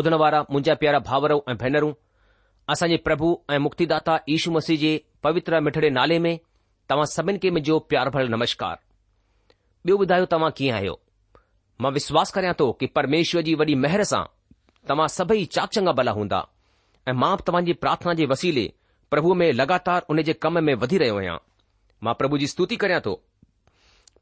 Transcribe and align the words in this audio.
ॿुधण 0.00 0.14
वारा 0.20 0.38
मुंहिंजा 0.50 0.74
प्यारा 0.82 0.98
भावरऊं 1.06 1.40
ऐं 1.48 1.54
भेनरूं 1.62 1.92
असांजे 2.72 2.96
प्रभु 3.06 3.28
ऐं 3.54 3.58
मुक्तिदाता 3.64 4.14
यशु 4.28 4.50
मसीह 4.52 4.76
जे 4.82 4.92
पवित्र 5.24 5.58
मिठड़े 5.64 5.88
नाले 5.96 6.18
में 6.26 6.36
तव्हां 6.90 7.06
सभिनि 7.14 7.38
खे 7.42 7.50
मुंहिंजो 7.56 7.78
प्यार 7.90 8.10
भर 8.14 8.28
नमस्कार 8.36 8.78
ॿियो 9.88 9.96
ॿुधायो 10.04 10.24
तव्हां 10.32 10.50
कीअं 10.58 10.74
आहियो 10.78 10.94
मां 11.84 11.92
विश्वास 11.98 12.32
करियां 12.36 12.54
थो 12.60 12.64
कि 12.80 12.86
परमेश्वर 12.96 13.42
जी 13.48 13.54
वॾी 13.60 13.74
महर 13.84 14.02
सां 14.12 14.22
तव्हां 14.88 15.06
सभई 15.18 15.44
चाक 15.58 15.70
चङा 15.78 15.92
भला 16.00 16.14
हूंदा 16.18 16.40
ऐं 17.10 17.14
मां 17.24 17.32
बि 17.40 17.48
तव्हांजी 17.52 17.72
प्रार्थना 17.84 18.14
जे 18.22 18.26
वसीले 18.32 18.66
प्रभु 19.14 19.34
में 19.42 19.46
उन 19.50 20.22
जे 20.30 20.38
कम 20.46 20.62
में 20.68 20.74
वधी 20.82 20.98
रहियो 21.06 21.16
आहियां 21.22 21.36
मां 22.08 22.14
प्रभु 22.24 22.40
जी 22.44 22.52
स्तुति 22.56 22.80
करियां 22.84 23.00
थो 23.10 23.14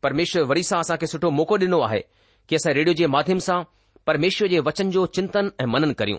परमेश्वर 0.08 0.50
वरी 0.52 0.62
सां 0.74 0.82
असांखे 0.86 2.06
कि 2.48 2.56
असां 2.62 2.74
रेडियो 2.80 2.98
जे 3.02 3.06
माध्यम 3.18 3.44
सां 3.50 3.60
परमेश्वर 4.06 4.48
जे 4.48 4.58
वचन 4.68 4.90
जो 4.90 5.04
चिंतन 5.16 5.50
ऐं 5.62 5.66
मनन 5.74 5.92
करियूं 6.00 6.18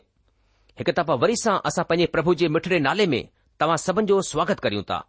हिकु 0.79 0.91
दफ़ा 1.01 1.13
वरी 1.23 1.35
सां 1.43 1.57
असां 1.71 1.83
पंहिंजे 1.91 2.05
प्रभु 2.15 2.33
जे 2.41 2.47
मिठड़े 2.55 2.79
नाले 2.87 3.05
में 3.13 3.21
तव्हां 3.59 3.77
सभिनि 3.85 4.07
जो 4.11 4.21
स्वागत 4.31 4.59
करियूं 4.65 4.83
था 4.91 4.99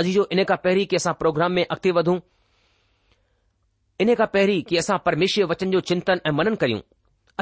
अॼु 0.00 0.12
जो 0.18 0.26
इन 0.36 0.44
खां 0.50 0.56
पहिरीं 0.64 0.86
की 0.92 0.96
असां 1.02 1.14
प्रोग्राम 1.22 1.52
में 1.58 1.64
अॻिते 1.64 1.90
वधूं 1.98 2.18
इन 4.04 4.14
खां 4.20 4.26
पहिरीं 4.36 4.62
की 4.70 4.76
असां 4.82 4.98
परमेश्वर 5.08 5.44
वचन 5.52 5.70
जो 5.76 5.80
चिंतन 5.92 6.20
ऐं 6.26 6.32
मनन 6.40 6.54
करियूं 6.62 6.80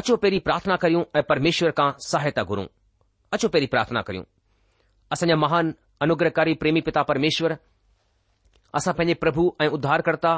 अचो 0.03 0.17
पहिरीं 0.25 0.41
प्रार्थना 0.49 0.77
करियूं 0.85 1.05
ऐं 1.19 1.23
परमेश्वर 1.33 1.71
खां 1.81 1.89
सहायता 2.11 2.43
घुरूं 2.53 2.67
अचो 3.37 3.49
पहिरीं 3.55 3.69
प्रार्थना 3.77 4.03
करियूं 4.11 4.25
असांजा 5.17 5.37
महान 5.45 5.75
अनुग्रहकारी 6.07 6.55
प्रेमी 6.65 6.81
पिता 6.89 7.03
परमेश्वर 7.13 7.57
असां 8.81 8.95
पंहिंजे 8.95 9.15
प्रभु 9.27 9.53
ऐं 9.65 9.69
उद्धारकर्ता 9.79 10.33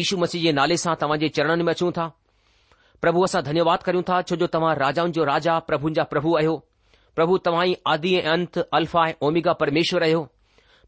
ईशू 0.00 0.16
मसीह 0.24 0.42
जे 0.42 0.52
नाले 0.60 0.76
सां 0.84 0.94
तव्हां 1.00 1.18
जे 1.24 1.28
चरणनि 1.38 1.64
में 1.68 1.72
अचूं 1.72 1.90
था 1.98 2.06
प्रभु 3.04 3.22
असा 3.24 3.40
धन्यवाद 3.46 3.82
करूं 3.86 4.00
था 4.08 4.20
छो 4.28 4.36
जो 4.42 4.46
तव्हां 4.52 5.08
जो 5.16 5.24
राजा 5.24 5.58
प्रभु 5.70 5.90
जा 5.96 6.04
प्रभु 6.12 6.30
आयो 6.38 6.52
प्रभु 7.16 7.36
तवा 7.46 7.64
आदि 7.92 8.12
ए 8.18 8.20
अंत 8.34 8.58
अल्फा 8.78 9.02
ए 9.08 9.14
ओमिगा 9.28 9.52
परमेश्वर 9.62 10.02
आयो 10.06 10.20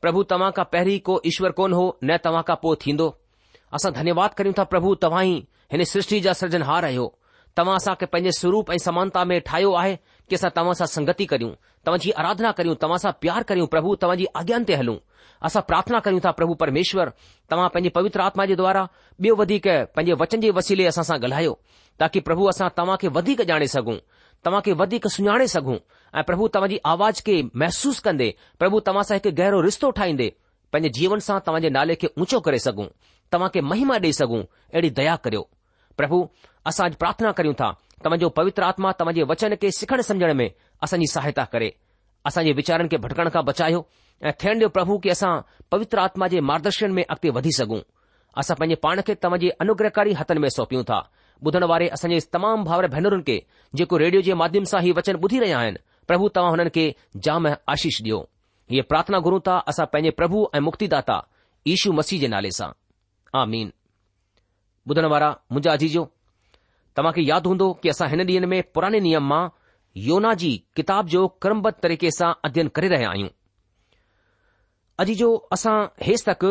प्रभु 0.04 0.22
तवा 0.30 0.48
का 0.58 0.62
पहिरीं 0.74 0.98
को 1.08 1.20
ईश्वर 1.30 1.50
कोन 1.58 1.72
हो 1.78 1.84
न 2.04 2.16
तवा 2.26 2.40
का 2.50 2.54
पो 2.62 2.74
थींदो 2.86 3.08
असा 3.78 3.90
धन्यवाद 3.98 4.34
करूं 4.38 4.52
था 4.58 4.64
प्रभु 4.72 4.94
तवा 5.04 5.20
ही 5.20 5.36
इन 5.74 5.84
सृष्टि 5.92 6.20
जा 6.28 6.32
सृजनहार 6.40 6.86
तवा 7.58 7.74
असा 7.80 7.94
के 8.00 8.06
पैंजे 8.14 8.32
स्वरूप 8.38 8.70
ए 8.70 8.78
समानता 8.86 9.24
में 9.32 9.40
ठाहियो 9.50 9.76
है 9.76 9.94
कि 10.28 10.34
असा 10.40 10.48
तवा 10.60 10.72
संगति 10.96 11.26
करूं 11.34 11.50
तवा 11.86 11.98
आराधना 12.22 12.52
करूं 12.62 12.74
तवा 12.86 12.98
प्यार 13.26 13.42
करूं 13.52 13.66
प्रभु 13.76 13.94
तव्हांजी 14.06 14.26
आज्ञान 14.40 14.64
ते 14.70 14.74
हलूं 14.82 14.96
असां 15.46 15.60
प्रार्थना 15.70 15.98
करियूं 16.04 16.20
था 16.24 16.30
प्रभु 16.38 16.54
परमेश्वर 16.60 17.10
तव्हां 17.50 17.68
पंहिंजी 17.74 17.88
पवित्र 17.96 18.20
आत्मा 18.28 18.44
जे 18.50 18.54
द्वारा 18.60 18.80
ॿियो 19.24 19.34
वधीक 19.40 19.66
पंहिंजे 19.96 20.12
वचन 20.22 20.40
जे 20.44 20.50
वसीले 20.58 20.86
असां 20.92 21.04
सां 21.10 21.16
ॻाल्हायो 21.26 21.52
ताकी 22.02 22.20
प्रभु 22.28 22.46
असां 22.52 22.68
तव्हांखे 22.78 23.34
ॼाणे 23.50 23.66
सघूं 23.74 23.96
तव्हां 24.46 24.60
खे 24.68 24.98
सुञाणे 25.16 25.46
सघूं 25.52 25.76
ऐं 26.18 26.22
प्रभु 26.30 26.48
तव्हां 26.54 26.68
जी 26.72 26.78
आवाज 26.94 27.20
खे 27.28 27.36
महसूस 27.62 28.00
कंदे 28.06 28.28
प्रभु 28.62 28.80
तव्हां 28.88 29.04
सां 29.10 29.16
हिकु 29.18 29.30
गहरो 29.40 29.60
रिश्तो 29.66 29.90
ठाहींदे 30.00 30.28
पंहिंजे 30.72 30.90
जीवन 31.00 31.22
सां 31.28 31.38
तव्हां 31.48 31.60
जे 31.66 31.70
नाले 31.76 31.94
खे 32.02 32.08
ऊचो 32.24 32.40
करे 32.48 32.58
सघूं 32.66 32.86
तव्हांखे 33.34 33.60
महिमा 33.70 33.98
ॾेई 34.06 34.12
सघूं 34.20 34.40
अहिड़ी 34.46 34.90
दया 35.00 35.14
करियो 35.28 35.42
प्रभु 36.00 36.18
असां 36.72 36.88
अॼु 36.88 36.96
प्रार्थना 37.04 37.32
करियूं 37.38 37.54
था 37.62 37.70
तव्हांजो 38.04 38.28
पवित्र 38.40 38.68
आत्मा 38.72 38.92
तव्हां 39.00 39.14
जे 39.20 39.28
वचन 39.34 39.54
खे 39.62 39.70
सिखण 39.80 40.02
समझण 40.10 40.34
में 40.42 40.48
असांजी 40.88 41.08
सहायता 41.14 41.44
करे 41.54 41.70
असांजे 42.30 42.52
वीचारनि 42.62 42.88
खे 42.90 42.96
भटकण 43.06 43.28
खां 43.34 43.44
बचायो 43.52 43.80
અથંદે 44.30 44.68
પ્રભુ 44.72 44.96
કે 45.02 45.10
આસા 45.12 45.42
પવિત્ર 45.70 45.98
આત્મા 46.00 46.28
જે 46.32 46.40
માર્ગદર્શન 46.48 46.92
મે 46.96 47.04
અકતે 47.14 47.28
વધી 47.36 47.56
સગુ 47.58 47.80
આસા 48.40 48.56
પેન 48.60 48.72
પાણ 48.84 49.02
કે 49.06 49.14
તમજી 49.22 49.52
અનુગ્રહકારી 49.62 50.16
હથન 50.18 50.38
મે 50.40 50.48
સોપી 50.50 50.78
ઉં 50.80 50.84
તા 50.92 51.08
બુધણવારે 51.42 51.86
અસન 51.94 52.10
જે 52.12 52.16
ઇસ 52.22 52.28
તમામ 52.34 52.64
ભાવ 52.66 52.80
રે 52.84 52.88
ભૈનરન 52.94 53.22
કે 53.28 53.36
જેકો 53.76 53.94
રેડિયો 54.02 54.24
જે 54.26 54.34
માધ્યમ 54.40 54.64
સા 54.72 54.80
હી 54.84 54.96
વચન 54.96 55.20
બુધી 55.22 55.40
રહે 55.44 55.52
આયન 55.58 55.76
પ્રભુ 56.08 56.26
તમ 56.34 56.48
હનન 56.54 56.70
કે 56.76 56.84
જામે 57.24 57.50
આશીષ 57.68 58.00
દિયો 58.04 58.22
યે 58.74 58.88
પ્રાર્થના 58.90 59.20
ગુરુ 59.26 59.38
તા 59.48 59.60
આસા 59.68 59.86
પેન 59.92 60.08
પ્રભુ 60.18 60.38
એ 60.56 60.64
મુક્તિદાતા 60.66 61.22
ઈશુ 61.72 61.92
મસીજ 61.98 62.24
નાલે 62.32 62.50
સા 62.58 62.72
આમીન 63.40 63.68
બુધણવારા 64.86 65.36
મુજાજી 65.54 65.92
જો 65.96 66.02
તમાકે 66.96 67.22
યાદ 67.30 67.44
હોંદો 67.50 67.66
કે 67.80 67.88
આસા 67.92 68.08
હન 68.12 68.24
દિન 68.28 68.44
મે 68.52 68.58
પુરાને 68.74 69.00
નિયમ 69.06 69.24
માં 69.32 69.52
યોનાજી 70.08 70.56
કિતાબ 70.76 71.04
જો 71.14 71.22
કર્મબદ 71.42 71.76
તરીકે 71.84 72.08
સા 72.18 72.32
અધ્યયન 72.46 72.72
કરે 72.76 72.88
રહે 72.94 73.08
આયું 73.08 73.30
अॼु 75.02 75.14
जो 75.14 75.28
असां 75.52 75.76
हेसि 76.02 76.24
तक 76.28 76.44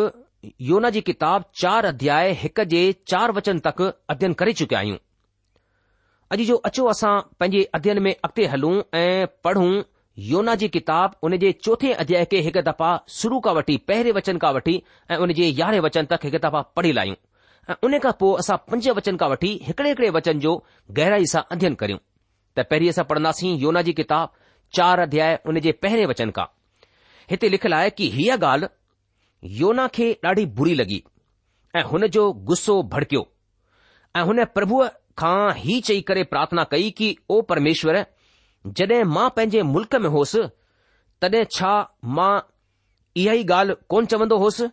योना 0.61 0.89
जी 0.95 1.01
किताब 1.01 1.43
चार 1.59 1.85
अध्याय 1.85 2.31
हिक 2.41 2.59
जे 2.73 2.81
चार 3.11 3.31
वचन 3.37 3.59
तक 3.67 3.81
अध्यन 4.09 4.33
करे 4.41 4.53
चुकिया 4.59 4.79
आहियूं 4.79 4.97
अॼु 6.35 6.43
जो 6.49 6.55
अचो 6.69 6.85
असां 6.91 7.13
पंहिंजे 7.39 7.63
अध्ययन 7.77 7.99
में 8.07 8.11
अॻिते 8.13 8.45
हलूं 8.51 8.73
ऐं 8.99 9.25
पढ़ूं 9.43 9.71
योना 10.31 10.55
जी 10.63 10.67
किताब 10.75 11.15
उन 11.27 11.37
जे 11.43 11.51
चोथे 11.67 11.93
अध्याय 12.03 12.25
खे 12.33 12.39
हिक 12.49 12.57
दफ़ा 12.67 12.89
शुरु 13.19 13.39
खां 13.47 13.53
वठी 13.55 13.77
पहिरें 13.89 14.11
वचन 14.19 14.37
खां 14.43 14.53
वठी 14.59 14.81
ऐं 15.11 15.17
उन 15.25 15.33
जे 15.39 15.47
यारहें 15.61 15.79
वचन 15.87 16.05
तक 16.13 16.25
हिक 16.25 16.35
दफ़ा 16.45 16.61
पढ़ी 16.77 16.91
लाहियूं 16.97 17.17
ऐं 17.71 17.75
उन 17.87 17.97
खां 18.05 18.11
पोइ 18.19 18.37
असां 18.43 18.57
पंज 18.71 18.89
वचन 18.99 19.17
खां 19.23 19.29
वठी 19.31 19.51
हिकड़े 19.63 19.89
हिकड़े 19.89 20.09
वचन 20.19 20.39
जो 20.45 20.53
गहराई 20.99 21.25
सां 21.33 21.41
अध्ययन 21.57 21.75
करियूं 21.81 21.99
त 22.57 22.65
पहिरीं 22.75 22.89
असां 22.93 23.05
पढ़ंदासीं 23.13 23.55
योना 23.65 23.81
जी 23.89 23.93
किताब 24.01 24.33
चार 24.79 24.99
अध्याय 25.09 25.39
उन 25.47 25.59
जे 25.67 25.71
पहिरें 25.85 26.05
वचन 26.13 26.31
खां 26.39 26.45
हिते 27.31 27.47
लिखियलु 27.49 27.75
आहे 27.75 27.89
की 27.99 28.07
हीअ 28.15 28.35
ॻाल्हि 28.37 28.67
योना 29.59 29.87
खे 29.95 30.09
ॾाढी 30.25 30.45
बुरी 30.57 30.73
लॻी 30.81 31.01
ऐं 31.75 31.83
हुन 31.91 32.05
जो 32.15 32.31
गुस्सो 32.49 32.81
भड़कियो 32.93 33.25
ऐं 34.17 34.21
हुन 34.27 34.43
प्रभुअ 34.57 34.87
खां 35.19 35.53
ही 35.57 35.79
चई 35.87 36.01
करे 36.09 36.23
प्रार्थना 36.33 36.63
कई 36.73 36.89
कि 36.99 37.15
ओ 37.31 37.41
परमेश्वर 37.51 38.05
जॾहिं 38.77 39.03
मां 39.15 39.29
पंहिंजे 39.35 39.61
मुल्क़ 39.75 39.95
में 40.03 40.09
होसि 40.17 40.41
तॾहिं 41.21 41.43
छा 41.57 41.73
मां 42.19 42.33
इहा 43.23 43.33
ई 43.33 43.43
ॻाल्हि 43.57 43.75
कोन 43.89 44.05
चवंदो 44.13 44.37
होसि 44.45 44.67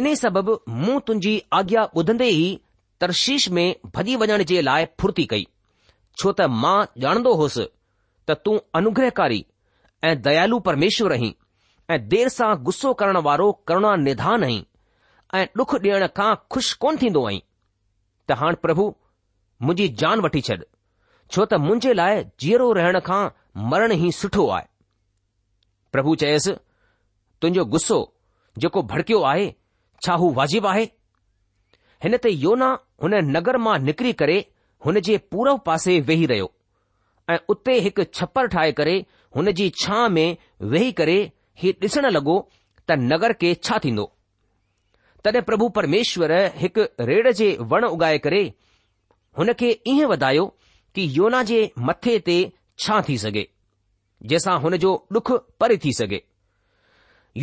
इन 0.00 0.14
सबबि 0.24 0.56
मूं 0.82 1.00
तुंहिंजी 1.08 1.40
आज्ञा 1.60 1.84
बुध्दे 1.94 2.28
ई 2.28 2.48
तर्शीश 3.00 3.48
में 3.58 3.66
भॼी 3.94 4.16
वञण 4.24 4.42
जे 4.52 4.60
लाइ 4.70 4.86
फुर्ती 5.00 5.24
कई 5.34 5.46
छो 6.22 6.32
त 6.42 6.50
मां 6.64 6.78
ॼाणंदो 7.06 7.34
होसि 7.44 7.66
त 8.30 8.36
तूं 8.44 8.56
अनुग्रहकारी 8.82 9.44
ऐं 10.04 10.20
दयालु 10.22 10.58
परमेश्वर 10.68 11.12
आहीं 11.12 11.32
ऐं 11.94 12.06
देर 12.08 12.28
सां 12.34 12.54
गुस्सो 12.64 12.92
करण 13.02 13.16
वारो 13.26 13.50
करुणा 13.68 13.94
निधान 14.04 14.44
आहीं 14.44 14.62
ऐं 15.38 15.46
डुख 15.56 15.74
ॾियण 15.74 16.06
खां 16.16 16.34
खु़शि 16.50 16.76
कोन 16.80 16.96
थींदो 17.02 17.24
आहीं 17.28 17.40
त 18.28 18.32
हाणे 18.42 18.56
प्रभु 18.66 18.86
मुंहिंजी 19.62 19.88
जान 20.02 20.20
वठी 20.26 20.40
छॾ 20.48 20.56
छो 21.34 21.44
त 21.52 21.60
मुंहिंजे 21.66 21.92
लाइ 22.00 22.24
जीअरो 22.44 22.72
रहण 22.80 22.98
खां 23.10 23.22
मरण 23.72 23.92
ई 23.98 24.10
सुठो 24.20 24.46
आहे 24.58 24.66
प्रभु 25.92 26.14
चयसि 26.22 26.54
तुंहिंजो 27.42 27.64
गुस्सो 27.76 28.00
जेको 28.64 28.82
भड़कियो 28.94 29.20
आहे 29.32 29.46
छा 30.06 30.14
हू 30.22 30.32
वाजिबु 30.40 30.68
आहे 30.72 30.84
हिन 32.04 32.16
ते 32.24 32.30
योना 32.48 32.70
हुन 33.04 33.14
नगर 33.36 33.56
मां 33.68 33.78
निकिरी 33.90 34.12
करे 34.24 34.38
हुन 34.86 35.00
जे 35.08 35.16
पूरव 35.32 35.58
पासे 35.68 35.98
वेही 36.10 36.26
रहियो 36.34 36.50
ऐं 37.34 37.38
उते 37.54 37.78
हिकु 37.86 38.04
छप्पर 38.18 38.46
ठाहे 38.54 38.72
करे 38.78 38.94
हुन 39.36 39.50
जी 39.58 39.68
छांह 39.82 40.08
में 40.08 40.36
वेही 40.72 40.92
करे 41.00 41.18
हीउ 41.62 41.72
ॾिसण 41.82 42.10
लॻो 42.10 42.38
त 42.88 42.92
नगर 43.10 43.32
खे 43.42 43.54
छा 43.54 43.78
थींदो 43.84 44.04
तॾहिं 45.24 45.42
प्रभु 45.50 45.68
परमेश्वर 45.78 46.32
हिकु 46.62 46.84
रेड़ 47.10 47.32
जे 47.40 47.48
वण 47.72 47.84
उगाए 47.86 48.18
करे 48.26 48.42
हुन 49.38 49.52
खे 49.60 49.70
ईअं 49.92 50.06
वधायो 50.12 50.46
कि 50.94 51.04
योना 51.18 51.42
जे 51.50 51.60
मथे 51.88 52.18
ते 52.28 52.36
छा 52.84 53.00
थी 53.08 53.18
सघे 53.24 53.46
जंहिंसां 54.30 54.58
हुन 54.62 54.76
जो 54.84 54.92
डुख 55.12 55.32
परे 55.60 55.76
थी 55.84 55.92
सघे 55.98 56.20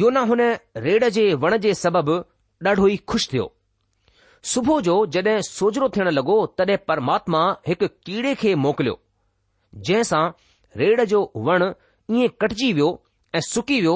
योना 0.01 0.19
हुन 0.31 0.41
रेड़ 0.87 1.03
जे 1.19 1.25
वण 1.45 1.57
जे 1.67 1.73
सबबि 1.83 2.17
ॾाढो 2.67 2.87
ई 2.95 2.97
खु़शि 3.11 3.27
थियो 3.33 3.43
सुबुह 4.51 4.79
जो 4.87 4.93
जड॒हिं 5.15 5.37
सोजरो 5.49 5.87
थियण 5.95 6.07
लॻो 6.17 6.35
तॾहिं 6.59 6.77
परमात्मा 6.87 7.41
हिकु 7.69 7.87
कीड़े 8.09 8.33
खे 8.43 8.53
मोकिलियो 8.65 8.97
जंहिंसां 9.89 10.21
रेड़ 10.77 11.03
जो 11.11 11.19
वण 11.49 11.63
ईअं 12.15 12.29
कटिजी 12.41 12.71
वियो 12.77 12.89
ऐं 13.35 13.39
सुकी 13.47 13.79
वियो 13.81 13.95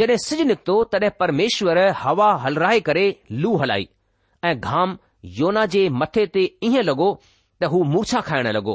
जॾहिं 0.00 0.16
सिॼु 0.26 0.44
निकितो 0.50 0.74
तॾहिं 0.92 1.10
परमेश्वर 1.20 1.78
हवा 2.04 2.30
हलराए 2.44 2.80
करे 2.88 3.04
लू 3.42 3.54
हलाई 3.62 3.88
ऐं 4.48 4.54
घाम 4.70 4.96
योना 5.40 5.64
जे 5.74 5.82
मथे 6.02 6.24
ते 6.36 6.42
ईअं 6.68 6.82
लॻो 6.90 7.06
त 7.62 7.70
हू 7.74 7.82
मूर्छा 7.94 8.20
खाइण 8.28 8.48
लॻो 8.58 8.74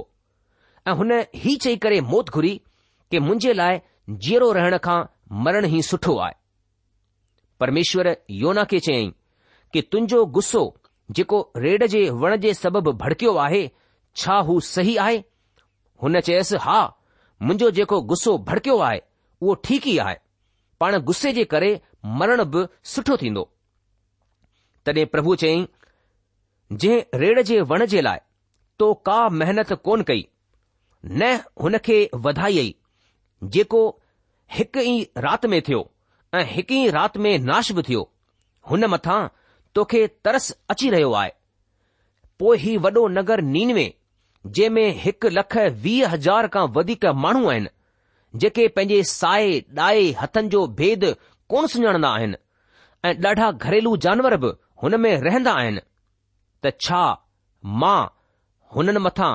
ऐं 0.88 0.94
हुन 1.02 1.12
ही 1.46 1.56
चई 1.66 1.76
करे 1.86 2.00
मौत 2.12 2.30
घुरी 2.40 2.54
कि 3.12 3.20
मुंहिंजे 3.28 3.54
लाइ 3.62 3.80
जीअरो 4.28 4.52
रहण 4.60 4.78
खां 4.88 5.00
मरण 5.48 5.66
ई 5.66 5.82
सुठो 5.90 6.18
आहे 6.28 6.38
परमेश्वर 7.64 8.16
योना 8.44 8.64
खे 8.72 8.80
चयई 8.90 9.10
कि 9.74 9.82
तुंहिंजो 9.92 10.26
गुस्सो 10.38 10.64
जेको 11.18 11.42
रेड 11.66 11.84
जे 11.96 12.02
वण 12.24 12.36
जे 12.48 12.54
सबबि 12.64 12.92
भड़कियो 13.04 13.36
आहे 13.48 13.62
छा 14.24 14.36
हू 14.52 14.60
सही 14.70 14.96
आहे 15.08 15.18
हुन 16.04 16.20
चयसि 16.30 16.58
हा 16.68 16.80
मुंहिंजो 17.42 17.70
जेको 17.76 18.02
गुस्सो 18.12 18.38
भड़कियो 18.48 18.78
आहे 18.86 19.02
उहो 19.42 19.54
ठीक 19.66 19.88
ई 19.88 19.98
आहे 20.06 20.16
पाण 20.82 20.98
गुस्से 21.10 21.32
जे 21.38 21.44
करे 21.54 21.70
मरण 22.22 22.44
बि 22.56 22.64
सुठो 22.94 23.18
थींदो 23.22 23.44
तॾहिं 24.86 25.06
प्रभु 25.14 25.36
चयईं 25.44 25.66
जंहिं 26.72 27.20
रेड़ 27.24 27.42
जे 27.50 27.60
वण 27.72 27.86
जे 27.94 28.02
लाइ 28.02 28.20
तो 28.80 28.94
का 29.10 29.18
महिनत 29.40 29.74
कोन 29.88 30.02
कई 30.10 30.28
न 31.22 31.32
हुन 31.62 31.78
खे 31.88 31.98
वधाई 32.28 32.68
जेको 33.56 33.82
हिकु 34.58 34.80
ई 34.92 34.96
राति 35.26 35.48
में 35.54 35.62
थियो 35.68 35.82
ऐं 36.38 36.46
हिकु 36.54 36.74
ई 36.84 36.90
राति 36.98 37.20
में 37.28 37.32
नाश 37.50 37.72
बि 37.80 37.82
थियो 37.90 38.04
हुन 38.72 38.86
मथां 38.96 39.20
तोखे 39.78 40.06
तरस 40.28 40.50
अची 40.76 40.90
रहियो 40.96 41.12
आहे 41.24 41.32
पोइ 42.40 42.58
ही 42.66 42.76
वॾो 42.88 43.08
नगर 43.20 43.42
नीनवे 43.54 43.88
जंहिं 44.48 44.92
हिकु 45.02 45.30
लख 45.30 45.56
वीह 45.84 46.10
हज़ार 46.12 46.48
खां 46.54 46.66
वधीक 46.76 47.06
माण्हू 47.24 47.50
आहिनि 47.50 47.70
जेके 48.40 48.68
पंहिंजे 48.76 49.02
साए 49.12 49.60
डाए 49.80 50.04
हथनि 50.22 50.48
जो 50.50 50.66
भेद 50.80 51.04
कोन 51.50 51.68
सुञाणंदा 51.74 52.10
आहिनि 52.18 52.38
ऐं 53.06 53.14
ॾाढा 53.26 53.52
घरेलू 53.52 53.96
जानवर 54.06 54.36
बि 54.44 54.52
हुन 54.84 55.00
में 55.02 55.16
रहंदा 55.22 55.54
आहिनि 55.62 55.82
त 56.64 56.72
छा 56.88 57.02
मां 57.84 58.00
हुननि 58.76 59.00
मथां 59.06 59.32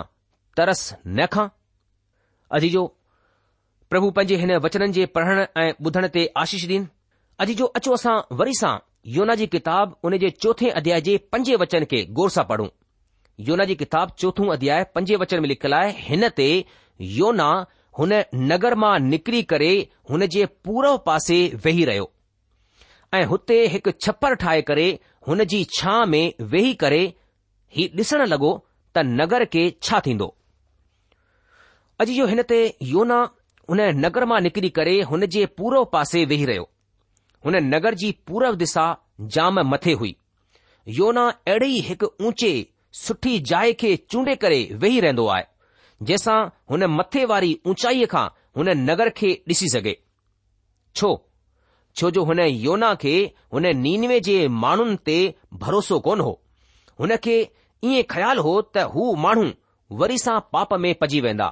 तरस 0.56 0.82
न 1.06 1.26
खां 1.34 1.48
अजी 2.56 2.68
जो 2.76 2.86
प्रभु 3.90 4.10
पंहिंजे 4.18 4.36
हिन 4.44 4.56
वचननि 4.66 4.92
जे 4.92 5.06
पढ़ण 5.16 5.46
ऐं 5.64 5.70
ॿुधण 5.86 6.08
ते 6.16 6.26
आशीष 6.44 6.66
ॾीन 6.72 6.88
अजी 7.44 7.54
जो 7.60 7.66
अचो 7.82 7.92
असां 8.00 8.16
वरी 8.40 8.54
सां 8.62 8.76
योना 9.18 9.34
जी 9.42 9.46
किताब 9.56 9.96
उन 10.04 10.18
जे 10.24 10.30
चोथे 10.46 10.68
अध्याय 10.82 11.00
जे 11.10 11.16
पंजे 11.36 11.56
वचन 11.66 11.84
खे 11.94 12.04
गौर 12.20 12.30
सां 12.38 12.44
पढ़ूं 12.52 12.68
योना 13.40 13.64
जी 13.64 13.74
किताब 13.74 14.10
चोथों 14.18 14.46
अध्याय 14.52 14.84
पंजे 14.94 15.16
वचन 15.16 15.40
में 15.42 15.48
लिखियलु 15.48 15.76
आहे 15.76 15.92
हिन 15.98 16.28
ते 16.36 16.46
योना 17.00 17.48
हुन 17.98 18.12
नगर 18.34 18.74
मां 18.82 18.98
निकिरी 19.00 19.42
करे 19.52 19.70
हुन 20.10 20.26
जे 20.34 20.44
पूरव 20.64 20.96
पासे 21.06 21.36
वेही 21.64 21.84
रहियो 21.84 22.10
ऐं 23.14 23.24
हुते 23.32 23.66
हिकु 23.72 23.90
छप्पर 24.00 24.34
ठाहे 24.42 24.62
करे 24.68 24.86
हुन 25.28 25.44
जी 25.52 25.62
छांह 25.78 26.04
में 26.10 26.32
वेही 26.40 26.72
करे 26.82 27.00
हीउ 27.76 27.88
ॾिसण 28.00 28.24
लॻो 28.26 28.50
त 28.94 28.98
नगर 29.20 29.44
खे 29.54 29.64
छा 29.82 30.00
थींदो 30.06 30.26
अॼु 32.00 32.12
जो 32.14 32.26
हिन 32.34 32.42
ते 32.52 32.58
योना 32.92 33.16
हुन 33.70 33.80
नगर 34.04 34.24
मां 34.32 34.40
निकिरी 34.46 34.68
करे 34.78 35.00
हुन 35.12 35.26
जे 35.36 35.44
पूरव 35.58 35.84
पासे 35.96 36.24
वेही 36.34 36.44
रहियो 36.52 36.68
हुन 37.46 37.56
नगर 37.74 37.94
जी 38.04 38.10
पूरव 38.28 38.54
दिशा 38.64 38.86
जाम 39.38 39.58
मथे 39.72 39.92
हुई 40.04 40.14
योना 41.00 41.26
अहिड़े 41.32 41.66
ई 41.74 41.80
हिकु 41.88 42.08
ऊचे 42.28 42.52
सुठी 43.02 43.38
जाइ 43.50 43.72
खे 43.80 43.94
चूंडे 44.10 44.34
करे 44.42 44.58
वेही 44.82 45.00
रहंदो 45.00 45.26
आहे 45.34 45.44
जंहिंसां 46.02 46.36
हुन 46.70 46.84
मथे 46.98 47.24
वारी 47.30 47.50
ऊचाईअ 47.72 48.06
खां 48.14 48.26
हुन 48.58 48.68
नगर 48.90 49.08
खे 49.20 49.30
ॾिसी 49.52 49.68
सघे 49.72 49.94
छो 51.00 51.10
छो 52.00 52.10
जो 52.18 52.24
हुन 52.30 52.40
योना 52.66 52.94
खे 53.04 53.14
हुन 53.56 53.66
नीनवे 53.82 54.18
जे 54.28 54.36
माण्हुनि 54.64 54.96
ते 55.08 55.16
भरोसो 55.64 55.98
कोन 56.06 56.20
हो 56.26 56.32
हुन 57.00 57.16
खे 57.26 57.36
ईअं 57.88 58.06
ख़्यालु 58.14 58.42
हो 58.48 58.52
त 58.68 58.84
हू 58.94 59.08
माण्हू 59.24 59.48
वरी 60.02 60.18
सां 60.26 60.38
पाप 60.56 60.74
में 60.86 60.90
पजी 61.02 61.20
वेंदा 61.28 61.48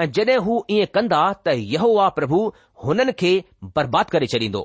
ऐं 0.00 0.06
जड॒हिं 0.18 0.40
हू 0.48 0.58
ईअं 0.76 0.92
कंदा 0.98 1.22
त 1.46 1.56
यहो 1.74 1.88
आ 1.96 2.08
प्रभु 2.20 2.40
हुननि 2.84 3.16
खे 3.24 3.32
बर्बाद 3.78 4.14
करे 4.14 4.26
छॾींदो 4.36 4.62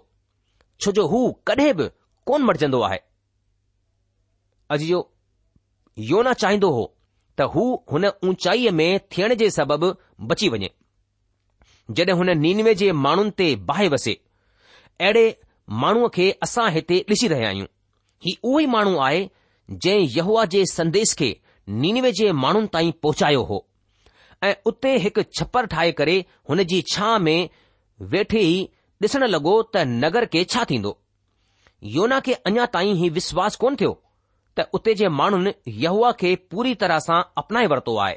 छो 0.86 0.92
जो 1.00 1.08
हू 1.16 1.24
कडहिं 1.52 1.74
बि 1.82 1.90
कोन 2.30 2.48
मटिजंदो 2.52 2.82
आहे 2.90 3.00
योना 6.10 6.32
चाहिंदो 6.42 6.70
हो 6.76 6.84
त 7.40 7.46
हू 7.56 7.64
हुन 7.92 8.06
ऊचाईअ 8.30 8.72
में 8.80 8.90
थियण 9.16 9.34
जे 9.42 9.50
सबबि 9.58 9.90
बची 10.32 10.48
वञे 10.54 10.70
जड॒हिं 11.98 12.16
हुन 12.22 12.30
नीनवे 12.46 12.74
जे 12.82 12.92
माण्हुनि 13.06 13.32
ते 13.42 13.48
बाहि 13.70 13.88
वसे 13.94 14.14
अहिड़े 15.08 15.26
माण्हूअ 15.84 16.10
खे 16.16 16.26
असां 16.48 16.70
हिते 16.78 16.98
ॾिसी 17.14 17.28
रहिया 17.34 17.50
आहियूं 17.50 17.68
ही 18.26 18.36
उहो 18.48 18.60
ई 18.60 18.66
माण्हू 18.76 18.96
आहे 19.08 19.22
जंहिं 19.86 20.08
यहुआ 20.18 20.46
जे 20.54 20.64
संदेश 20.74 21.14
खे 21.22 21.30
नीनवे 21.84 22.12
जे 22.20 22.32
माण्हुनि 22.44 22.72
ताईं 22.74 22.92
पहुचायो 23.06 23.42
हो 23.52 23.60
ऐं 24.50 24.54
उते 24.72 24.96
हिकु 25.06 25.24
छप्पर 25.40 25.66
ठाहे 25.74 25.92
करे 26.02 26.16
हुन 26.50 26.64
जी 26.72 26.82
छांह 26.94 27.18
में 27.26 27.50
वेठे 28.14 28.42
ई 28.54 28.58
ॾिसण 29.06 29.26
लॻो 29.34 29.54
त 29.76 29.86
नगर 30.04 30.26
खे 30.36 30.44
छा 30.54 30.64
थींदो 30.72 30.96
योना 31.98 32.20
खे 32.30 32.34
अञा 32.52 32.66
ताईं 32.78 32.96
ही 33.04 33.10
विश्वास 33.20 33.56
कोन 33.64 33.76
थियो 33.82 33.94
त 34.60 34.64
उते 34.74 34.94
जे 35.00 35.08
माण्हुनि 35.10 35.52
यहूआ 35.82 36.12
खे 36.20 36.34
पूरी 36.52 36.74
तरह 36.84 37.00
सां 37.08 37.22
अपनाए 37.42 37.68
वरितो 37.74 37.96
आहे 38.06 38.16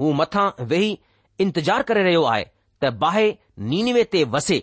हू 0.00 0.12
मथां 0.20 0.46
वेही 0.72 0.98
इंतजार 1.44 1.82
करे 1.90 2.02
रहियो 2.06 2.22
आहे 2.34 2.44
त 2.82 2.90
बाहि 3.04 3.28
नीनवे 3.72 4.02
ते 4.14 4.22
वसे 4.36 4.58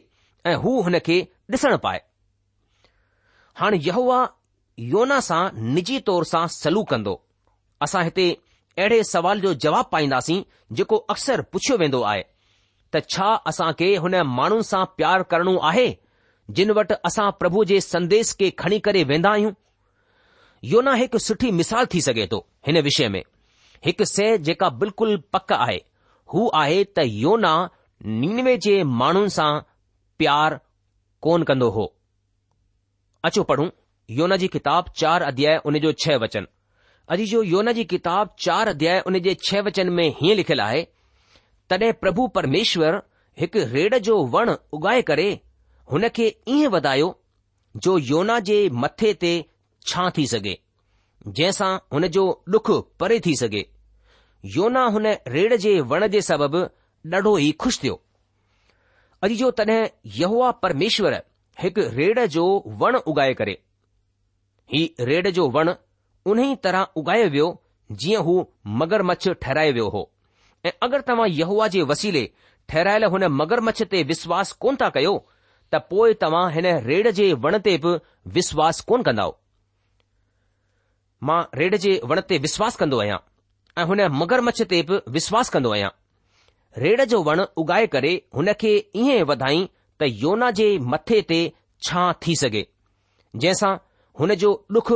ऐं 0.45 0.55
हू 0.65 0.73
हुन 0.87 0.99
खे 1.09 1.19
ॾिसण 1.53 1.75
पाए 1.87 2.01
हाणे 3.61 3.77
यहूआ 3.87 4.19
योना 4.93 5.19
सां 5.31 5.41
निजी 5.75 5.99
तौर 6.11 6.23
सां 6.35 6.43
सलूक 6.59 6.89
कंदो 6.93 7.13
असां 7.87 8.03
हिते 8.07 8.27
अहिड़े 8.77 9.03
सवाल 9.13 9.41
जो 9.45 9.53
जवाब 9.65 9.85
पाईंदासीं 9.91 10.39
जेको 10.79 10.95
अक्सर 11.13 11.41
पुछियो 11.55 11.77
वेंदो 11.83 12.01
आहे 12.13 12.23
त 12.93 13.03
छा 13.15 13.29
असां 13.53 13.69
खे 13.83 13.89
हुन 14.07 14.21
माण्हुनि 14.39 14.67
सां 14.71 14.83
प्यार 14.97 15.23
करणो 15.35 15.55
आहे 15.71 15.87
जिन 16.59 16.71
वटि 16.79 16.95
असां 17.11 17.29
प्रभु 17.43 17.63
जे 17.73 17.79
संदेश 17.89 18.33
खे 18.43 18.49
खणी 18.63 18.79
करे 18.89 19.03
वेंदा 19.13 19.29
आहियूं 19.37 19.51
योना 20.71 20.93
हिकु 20.95 21.17
सुठी 21.19 21.49
मिसाल 21.55 21.85
थी 21.93 21.99
सघे 22.01 22.25
थो 22.31 22.37
हिन 22.67 22.79
विषय 22.85 23.07
में 23.15 23.23
हिकु 23.85 24.05
से 24.11 24.27
जेका 24.47 24.69
बिल्कुलु 24.81 25.17
पक 25.33 25.51
आहे 25.53 25.75
हू 26.33 26.47
आहे 26.61 26.83
त 26.99 27.03
योना 27.23 27.51
नीनवे 28.21 28.55
जे 28.65 28.73
माण्हुनि 29.01 29.29
सां 29.35 29.49
प्यार 30.21 30.59
कोन 31.27 31.43
कंदो 31.51 31.69
हो 31.77 31.85
अचो 33.29 33.43
पढ़ूं 33.51 33.69
योना 34.19 34.35
जी 34.43 34.47
किताब 34.57 34.89
चार 35.01 35.21
अध्याय 35.29 35.57
उन 35.71 35.79
जो 35.85 35.91
छह 36.05 36.17
वचन 36.25 36.47
अॼु 37.15 37.25
जो 37.33 37.41
योन 37.53 37.71
जी 37.79 37.83
किताब 37.95 38.33
चार 38.45 38.67
अध्याय 38.73 38.99
उन 39.11 39.19
जे 39.27 39.33
छह 39.47 39.61
वचन 39.69 39.89
में 39.99 40.07
हीअं 40.21 40.35
लिखियलु 40.41 40.61
आहे 40.65 40.83
तॾहिं 41.69 41.93
प्रभु 42.05 42.27
परमेश्वर 42.39 43.01
हिकु 43.43 43.65
रेड़ 43.75 43.97
जो 44.09 44.17
वण 44.37 44.55
उगाए 44.79 45.01
करे 45.11 45.29
हुन 45.91 46.07
खे 46.17 46.27
ईअं 46.57 46.71
वधायो 46.77 47.11
जो 47.87 47.97
योना 48.11 48.39
जे 48.49 48.57
मथे 48.83 49.13
ते 49.25 49.33
छा 49.89 50.09
थी 50.17 50.25
सघे 50.27 50.57
जंहिंसां 51.27 51.71
हुन 51.93 52.07
जो 52.15 52.23
डुख 52.55 52.71
परे 52.99 53.19
थी 53.25 53.35
सघे 53.41 53.65
योना 54.55 54.83
हुन 54.95 55.07
रेड़ 55.35 55.55
जे 55.67 55.73
वण 55.93 56.07
जे 56.15 56.21
सबबि 56.31 56.63
ॾाढो 57.15 57.31
ई 57.45 57.49
खु़शि 57.63 57.79
थियो 57.83 57.95
अॼु 59.25 59.35
जो 59.41 59.49
तॾहिं 59.59 59.79
यहवा 60.19 60.47
परमेश्वर 60.63 61.17
हिकु 61.63 61.83
रेड़ 61.99 62.23
जो 62.35 62.45
वण 62.83 62.95
उगाए 63.11 63.33
करे 63.41 63.53
ही 64.73 64.79
रेड़ 65.09 65.29
जो 65.39 65.45
वण 65.57 65.71
उन 66.31 66.39
ई 66.45 66.55
तरह 66.65 66.97
उगायो 67.01 67.27
वियो 67.37 67.47
जीअं 68.03 68.23
हू 68.29 68.35
मगरमच्छ 68.81 69.27
ठहिरायो 69.29 69.73
वियो 69.77 69.87
हो 69.97 70.01
ऐं 70.65 70.71
अगरि 70.87 71.07
तव्हां 71.11 71.29
यहवा 71.41 71.67
जे 71.77 71.81
वसीले 71.93 72.25
ठहिरायल 72.73 73.05
हुन 73.17 73.27
मगरमच्छ 73.41 73.81
ते 73.95 74.03
विश्वास 74.13 74.51
कोन 74.65 74.77
था 74.85 74.89
कयो 74.99 75.15
त 75.27 75.81
पोइ 75.93 76.13
तव्हां 76.25 76.45
हिन 76.57 76.67
रेड़ 76.91 77.09
जे 77.21 77.31
वण 77.47 77.59
ते 77.69 77.77
बि 77.85 77.95
विश्वास 78.39 78.81
कोन 78.93 79.03
कंदव 79.09 79.35
मां 81.23 81.41
रेड 81.59 81.75
जे 81.83 81.91
वण 82.11 82.21
ते 82.29 82.37
विश्वास 82.45 82.75
कंदो 82.79 82.99
आहियां 83.01 83.17
ऐं 83.77 83.83
हुन 83.91 84.01
मगरमच्छ 84.21 84.61
ते 84.73 84.81
बि 84.89 84.97
विश्वास 85.17 85.49
कंदो 85.55 85.71
आहियां 85.75 85.89
रेड़ 86.85 87.03
जो 87.13 87.21
वण 87.27 87.41
उगाए 87.63 87.87
करे 87.95 88.11
हुन 88.39 88.51
खे 88.63 88.71
ईअं 89.01 89.25
वधाई 89.29 89.59
त 90.01 90.09
योना 90.23 90.49
जे 90.59 90.67
मथे 90.93 91.21
ते 91.33 91.39
छा 91.87 92.01
थी 92.25 92.35
सघे 92.41 92.65
जंहिंसां 93.43 93.73
हुन 94.19 94.35
जो 94.45 94.51
ॾुख 94.77 94.91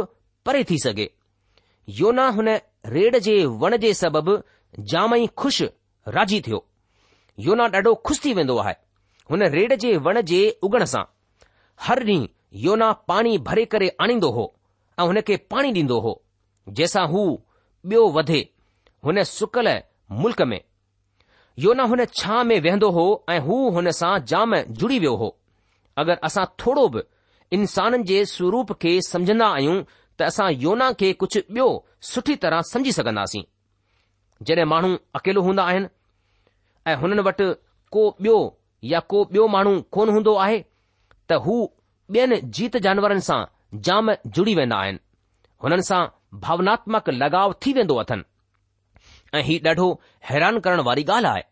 परे 0.45 0.63
थी 0.71 0.77
सघे 0.85 1.09
योना 2.01 2.27
हुन 2.39 2.49
रेड 2.95 3.17
जे 3.29 3.35
वण 3.63 3.77
जे 3.85 3.93
सबबि 4.01 4.35
जाम 4.93 5.15
ई 5.15 5.27
खु़शि 5.43 5.69
राज़ी 6.17 6.41
थियो 6.49 6.65
योना 7.47 7.63
ॾाढो 7.77 7.93
खु़शि 8.09 8.21
थी 8.25 8.33
वेंदो 8.41 8.57
आहे 8.65 8.75
हुन 9.31 9.43
रेड 9.55 9.73
जे 9.85 9.95
वण 10.09 10.21
जे 10.33 10.41
उगण 10.69 10.85
सां 10.95 11.03
हर 11.87 12.03
ॾींहुं 12.11 12.27
योना 12.67 12.91
पाणी 13.09 13.37
भरे 13.51 13.65
करे 13.75 13.89
आणींदो 14.05 14.29
हो 14.39 14.45
ऐं 14.99 15.05
हुन 15.07 15.19
खे 15.27 15.35
पाणी 15.51 15.69
ॾींदो 15.75 15.99
हो 16.05 16.11
जंहिंसां 16.69 17.05
हू 17.11 17.21
ॿियो 17.89 18.01
वधे 18.15 18.39
हुन 19.05 19.21
सुकल 19.33 19.67
मुल्क़ 20.21 20.41
में 20.51 20.59
योना 21.65 21.83
हुन 21.91 22.03
छा 22.19 22.41
में 22.49 22.59
वेहंदो 22.65 22.89
हो 22.97 23.05
ऐं 23.33 23.39
हू 23.45 23.55
हुन 23.75 23.89
सां 23.99 24.11
जाम 24.31 24.55
जुड़ी 24.81 24.99
वियो 25.03 25.15
हो 25.21 25.29
अगरि 26.03 26.15
असां 26.29 26.45
थोरो 26.63 26.87
बि 26.95 27.01
इंसाननि 27.57 28.03
जे 28.11 28.19
स्वरूप 28.33 28.71
खे 28.81 28.91
समझंदा 29.09 29.47
आहियूं 29.55 29.77
त 30.17 30.21
असां 30.31 30.49
योना 30.65 30.91
खे 31.01 31.11
कुझु 31.23 31.39
ॿियो 31.55 31.67
सुठी 32.11 32.35
तरह 32.45 32.61
समझी 32.71 32.91
सघंदासीं 32.97 33.43
जॾहिं 34.49 34.65
माण्हू 34.73 34.89
अकेलो 35.19 35.41
हूंदा 35.47 35.63
आहिनि 35.71 35.87
ऐं 36.91 36.95
हुननि 37.03 37.23
वटि 37.29 37.47
को 37.95 38.03
ॿियो 38.25 38.37
या 38.93 38.99
को 39.13 39.23
ॿियो 39.31 39.47
माण्हू 39.55 39.73
कोन 39.97 40.09
हूंदो 40.15 40.35
आहे 40.45 40.59
त 41.29 41.39
हू 41.47 41.57
ॿियनि 42.17 42.41
जीत 42.59 42.77
जानवरनि 42.87 43.27
सां 43.31 43.39
जाम 43.75 44.09
जुड़ी 44.27 44.53
वेंदा 44.55 44.75
आहिनि 44.81 44.99
हुननि 45.63 45.83
सां 45.89 46.05
भावनात्मक 46.43 47.09
लगाव 47.09 47.53
थी 47.65 47.73
वेंदो 47.73 47.95
अथनि 48.03 48.23
ऐं 49.37 49.41
हीउ 49.47 49.59
ॾाढो 49.69 49.85
हैरान 50.29 50.59
करण 50.65 50.79
वारी 50.87 51.03
ॻाल्हि 51.15 51.31
आहे 51.31 51.43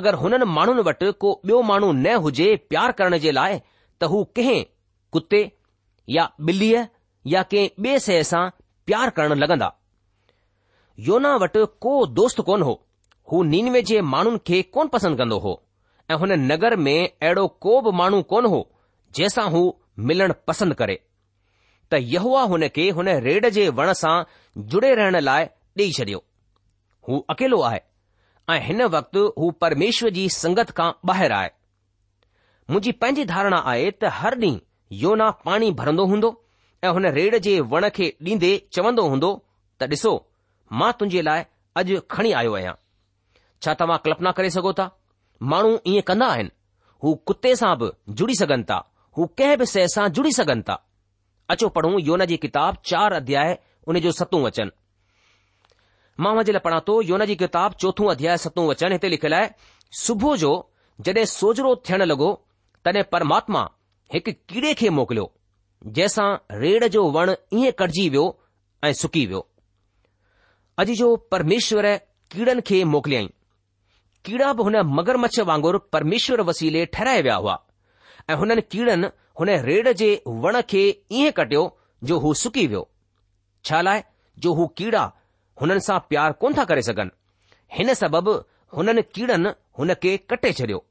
अगरि 0.00 0.16
हुननि 0.22 0.44
माण्हुनि 0.56 0.82
वटि 0.88 1.10
को 1.24 1.32
ॿियो 1.50 1.60
माण्हू 1.70 1.90
न 1.92 2.14
हुजे 2.26 2.54
प्यार 2.68 2.92
करण 3.00 3.18
जे 3.24 3.32
लाइ 3.38 3.58
त 4.00 4.04
हू 4.12 4.22
कंहिं 4.36 4.64
कुते 5.12 5.40
या 6.16 6.28
ॿिलीअ 6.52 6.84
या 7.34 7.42
कंहिं 7.52 7.68
ॿिए 7.86 7.98
शइ 8.06 8.22
सां 8.30 8.44
प्यार 8.86 9.10
करण 9.18 9.38
लॻंदा 9.44 9.72
योना 11.10 11.34
वटि 11.44 11.64
को 11.86 11.94
दोस्त 12.20 12.40
कोन 12.48 12.62
हो 12.70 12.74
हू 13.32 13.42
नीनवे 13.50 13.82
जे 13.92 14.00
माण्हुनि 14.14 14.38
खे 14.46 14.62
कोन 14.78 14.88
पसंदि 14.96 15.16
कंदो 15.22 15.38
हो 15.46 15.54
ऐं 16.10 16.16
हुन 16.22 16.32
नगर 16.52 16.76
में 16.86 16.96
अहिड़ो 17.00 17.46
को 17.66 17.80
बि 17.84 17.90
माण्हू 18.02 18.22
कोन 18.34 18.46
हो 18.54 18.60
जंहिंसां 19.18 19.48
हू 19.52 19.62
मिलणु 20.08 20.34
पसंदि 20.48 20.74
करे 20.82 20.96
त 21.92 21.98
यहवा 22.14 22.42
हुन 22.50 22.62
खे 22.76 22.84
हुन 22.96 23.08
रेड 23.26 23.46
जे 23.56 23.62
वण 23.78 23.92
सां 24.02 24.14
जुड़े 24.72 24.94
रहण 24.98 25.16
लाइ 25.28 25.44
ॾेई 25.78 25.92
छडि॒यो 25.98 26.22
हू 27.08 27.18
अकेलो 27.34 27.60
आहे 27.68 27.80
ऐं 28.54 28.58
हिन 28.66 28.82
वक़्तु 28.96 29.20
हू 29.40 29.50
परमेश्वर 29.64 30.10
जी 30.18 30.28
संगत 30.36 30.70
खां 30.80 30.88
ॿाहिरि 31.10 31.34
आहे 31.38 31.48
मुंहिंजी 32.70 32.92
पंहिंजी 33.02 33.24
धारणा 33.32 33.58
आहे 33.72 33.90
त 33.94 34.12
हर 34.20 34.36
ॾींहुं 34.44 34.58
योना 35.02 35.30
पाणी 35.48 35.70
भरंदो 35.80 36.04
हूंदो 36.12 36.30
ऐं 36.86 36.92
हुन 36.98 37.06
रेड 37.18 37.36
जे 37.48 37.54
वण 37.74 37.88
खे 37.98 38.08
ॾींदे 38.28 38.52
चवंदो 38.78 39.06
हूंदो 39.14 39.30
त 39.80 39.90
ॾिसो 39.96 40.12
मां 40.82 40.90
तुंहिंजे 41.00 41.22
लाइ 41.30 41.42
अॼु 41.82 42.00
खणी 42.16 42.32
आयो 42.42 42.52
आहियां 42.60 42.74
छा 43.62 43.74
तव्हां 43.80 43.98
कल्पना 44.06 44.30
करे 44.38 44.50
सघो 44.58 44.72
था 44.82 44.86
माण्हू 45.54 45.74
ईअं 45.94 46.06
कंदा 46.12 46.28
आहिनि 46.36 46.54
हू 47.04 47.14
कुते 47.32 47.56
सां 47.64 47.72
बि 47.82 47.90
जुड़ी 48.22 48.36
सघनि 48.42 48.68
था 48.72 48.78
हू 49.18 49.26
कंहिं 49.40 49.58
बि 49.60 49.66
शइ 49.76 49.88
सां 49.96 50.06
जुड़ी 50.18 50.32
सघनि 50.38 50.62
था 50.70 50.76
अचो 51.52 51.68
पढ़ूं 51.76 51.98
योन 52.06 52.24
जी 52.30 52.36
किताब 52.44 52.76
चार 52.90 53.12
अध्याय 53.12 53.58
उन 53.88 53.98
जो 54.02 54.10
सतूं 54.16 54.40
वचन 54.42 54.70
मां 56.24 56.32
मुंहिंजे 56.34 56.52
लाइ 56.56 56.60
पढ़ा 56.66 56.78
थो 56.88 56.94
योन 57.08 57.24
जी 57.30 57.34
किताब 57.42 57.72
चोथो 57.84 58.06
अध्याय 58.12 58.36
सतो 58.42 58.66
वचन 58.70 58.92
हिते 58.94 59.08
लिखियलु 59.14 59.36
आहे 59.38 59.48
सुबुह 60.02 60.36
जो 60.42 60.50
जॾहिं 61.08 61.24
सोजरो 61.32 61.72
थियण 61.88 62.02
लॻो 62.10 62.28
तॾहिं 62.84 63.02
परमात्मा 63.14 63.62
हिकु 64.14 64.30
कीड़े 64.52 64.72
खे 64.82 64.88
मोकिलियो 64.98 65.26
जंहिंसां 65.96 66.28
रेड़ 66.64 66.88
जो 66.96 67.02
वण 67.16 67.34
ईअं 67.60 67.72
कटिजी 67.80 68.04
वियो 68.16 68.24
ऐं 68.86 68.92
सुकी 69.02 69.24
वियो 69.32 69.42
अॼु 70.84 70.96
जो 71.02 71.08
परमेश्वर 71.36 71.88
कीड़नि 72.36 72.66
खे 72.70 72.82
मोकिलियईं 72.96 73.28
कीड़ा 74.28 74.52
बि 74.60 74.68
हुन 74.68 74.76
मगरमच्छ 75.00 75.40
वांगुरु 75.52 75.78
परमेश्वर 75.96 76.40
वसीले 76.52 76.86
ठहिराए 76.94 77.22
विया 77.28 77.36
हुआ 77.44 77.56
ऐं 78.30 78.36
हुननि 78.42 78.62
कीड़नि 78.74 79.10
हुन 79.40 79.48
रेड़ 79.66 79.92
जे 79.98 80.08
वण 80.44 80.60
खे 80.70 80.80
ईअं 81.18 81.30
कटियो 81.36 81.60
जो 82.08 82.18
हू 82.24 82.32
सुकी 82.40 82.66
वियो 82.72 82.80
छा 83.64 83.80
लाइ 83.86 84.02
जो 84.46 84.52
हू 84.58 84.66
कीड़ा 84.80 85.04
हुननि 85.62 85.80
सां 85.86 85.98
प्यार 86.08 86.32
कोन 86.42 86.54
था 86.58 86.64
करे 86.72 86.82
सघनि 86.88 87.10
हिन 87.76 87.92
सबबि 88.00 88.34
हुननि 88.76 89.02
कीड़नि 89.18 89.52
हुन 89.78 89.92
खे 90.02 90.16
कटे 90.32 90.52
छडि॒यो 90.58 90.82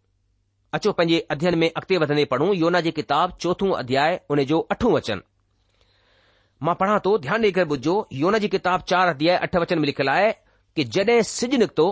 अचो 0.77 0.91
पंहिंजे 1.01 1.19
अध्ययन 1.35 1.57
में 1.63 1.67
अॻिते 1.69 1.97
वधंदे 2.05 2.25
पढ़ूं 2.33 2.47
योना 2.61 2.81
जी 2.87 2.91
किताब 3.01 3.37
चोथो 3.45 3.69
अध्याय 3.83 4.19
उन 4.31 4.43
जो 4.53 4.59
अठो 4.75 4.91
वचन 4.95 5.21
मां 6.67 6.75
पढ़ा 6.81 6.97
थो 7.05 7.17
ध्यानु 7.27 7.47
ॾेई 7.51 7.53
करे 7.59 7.67
ॿुधो 7.77 7.95
योना 8.23 8.37
जी 8.45 8.47
किताब 8.57 8.81
चार 8.93 9.07
अध्याय 9.13 9.37
अठ 9.45 9.55
वचन 9.67 9.79
में 9.83 9.85
लिखियलु 9.91 10.11
आहे 10.15 10.31
कि 10.75 10.83
जड॒हिं 10.97 11.21
सिज 11.35 11.55
निकितो 11.65 11.87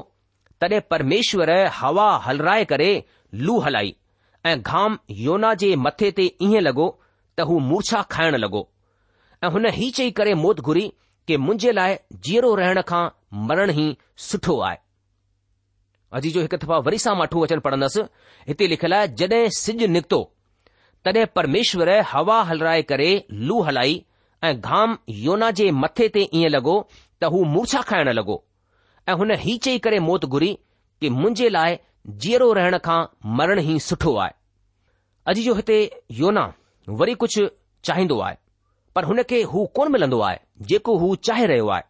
तॾहिं 0.62 0.82
परमेश्वर 0.96 1.54
हवा 1.84 2.10
हलराए 2.28 2.66
करे 2.76 2.92
लू 3.46 3.60
हलाई 3.68 3.96
ऐं 4.48 4.62
घाम 4.72 4.98
योना 5.26 5.54
जे 5.62 5.70
मथे 5.86 6.10
ते 6.18 6.26
ईअं 6.46 6.62
लॻो 6.68 6.86
त 7.38 7.46
हू 7.50 7.58
मूर्छा 7.70 8.02
खाइण 8.14 8.36
लॻो 8.44 8.62
ऐं 9.44 9.50
हुन 9.54 9.66
हीउ 9.78 9.92
चई 9.98 10.12
करे 10.20 10.34
मौत 10.44 10.60
घुरी 10.70 10.86
कि 11.28 11.38
मुंहिंजे 11.46 11.72
लाइ 11.78 11.96
जीअरो 12.26 12.54
रहण 12.60 12.82
खां 12.92 13.04
मरण 13.48 13.72
ई 13.84 13.88
सुठो 14.28 14.58
आहे 14.68 14.78
अजी 16.18 16.30
जो 16.36 16.42
हिकु 16.46 16.58
दफ़ा 16.64 16.78
वरी 16.86 16.98
सां 17.06 17.16
माठू 17.22 17.42
वचन 17.44 17.60
पढ़ंदसि 17.66 18.02
हिते 18.50 18.68
लिखियलु 18.74 18.96
आहे 19.00 19.08
जॾहिं 19.22 19.50
सिॼ 19.60 19.88
निकितो 19.96 20.20
तॾहिं 21.08 21.26
परमेश्वर 21.40 21.92
हवा 22.14 22.38
हलराए 22.52 22.86
करे 22.92 23.10
लू 23.50 23.58
हलाई 23.70 23.98
ऐं 24.48 24.54
घाम 24.70 24.98
योना 25.26 25.52
जे 25.60 25.70
मथे 25.82 26.08
ते 26.16 26.28
ईअं 26.42 26.54
लॻो 26.58 26.78
त 26.94 27.34
हू 27.36 27.44
मूर्छा 27.58 27.82
खाइण 27.92 28.14
लॻो 28.22 28.40
ऐं 29.10 29.18
हुन 29.22 29.36
हीउ 29.46 29.64
चई 29.68 29.78
करे 29.90 30.00
मौत 30.10 30.32
घुरी 30.34 30.52
कि 31.02 31.10
मुंहिंजे 31.20 31.50
लाइ 31.60 31.78
जीअरो 32.24 32.52
रहण 32.62 32.78
खां 32.90 33.00
मरण 33.38 33.60
ई 33.72 33.78
सुठो 33.90 34.16
आहे 34.24 34.37
अॼु 35.30 35.42
जो 35.44 35.54
हिते 35.54 35.78
योना 36.18 36.42
वरी 37.00 37.14
कुझु 37.22 37.48
चाहींदो 37.86 38.20
आहे 38.28 38.36
पर 38.96 39.04
हुन 39.06 39.22
खे 39.30 39.42
हू 39.54 39.64
कोन 39.76 39.92
मिलंदो 39.92 40.20
आहे 40.28 40.38
जेको 40.70 40.96
हू 40.98 41.16
चाहे 41.28 41.46
रहियो 41.52 41.68
आहे 41.76 41.84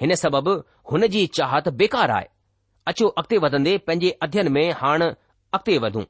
हिन 0.00 0.14
सबबि 0.20 0.52
हुन 0.92 1.06
जी 1.14 1.26
चाहत 1.38 1.68
बेकार 1.80 2.10
आहे 2.18 2.26
अचो 2.90 3.06
अॻिते 3.22 3.38
वधंदे 3.44 3.76
पंहिंजे 3.86 4.10
अध्ययन 4.26 4.48
में 4.56 4.62
हाणे 4.82 5.06
अॻिते 5.58 5.76
वधूं 5.86 6.02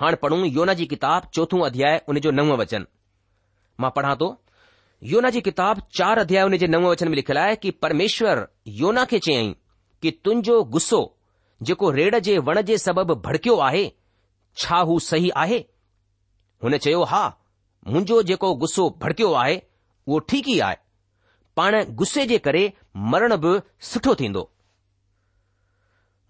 हाणे 0.00 0.16
पढ़ूं 0.24 0.40
योना 0.56 0.74
जी 0.80 0.86
किताब 0.94 1.28
चोथो 1.34 1.60
अध्याय 1.70 2.00
उन 2.08 2.18
जो 2.26 2.30
नव 2.38 2.54
वचन 2.62 2.86
मां 3.80 3.90
पढ़ां 3.98 4.14
थो 4.24 4.34
योना 5.14 5.30
जी 5.36 5.40
किताब 5.50 5.82
चार 5.98 6.18
अध्याय 6.26 6.42
उन 6.50 6.56
जे 6.62 6.66
नव 6.74 6.90
वचन 6.90 7.08
में 7.08 7.14
लिखियलु 7.20 7.40
आहे 7.40 7.56
कि 7.64 7.70
परमेश्वर 7.86 8.46
योना 8.82 9.04
खे 9.12 9.18
चयाईं 9.28 9.52
कि 10.02 10.10
तुंहिंजो 10.24 10.62
गुस्सो 10.76 11.00
जेको 11.70 11.90
रेड़ 12.00 12.14
जे 12.30 12.38
वण 12.50 12.60
जे 12.72 12.78
सबबि 12.88 13.14
भड़कियो 13.28 13.56
आहे 13.68 13.90
छा 14.62 14.76
हू 14.88 14.98
सही 15.08 15.30
आहे 15.42 15.58
हुन 16.64 16.76
चयो 16.84 17.02
हा 17.12 17.22
मुंहिंजो 17.86 18.22
जेको 18.30 18.54
गुस्सो 18.60 18.88
भड़कियो 19.02 19.32
आहे 19.42 19.56
उहो 20.06 20.18
ठीकु 20.32 20.50
ई 20.50 20.58
आहे 20.66 20.76
पाण 21.56 21.78
गुस्से 22.02 22.24
जे 22.30 22.38
करे 22.44 22.62
मरण 23.14 23.36
बि 23.44 23.54
सुठो 23.90 24.14
थींदो 24.20 24.42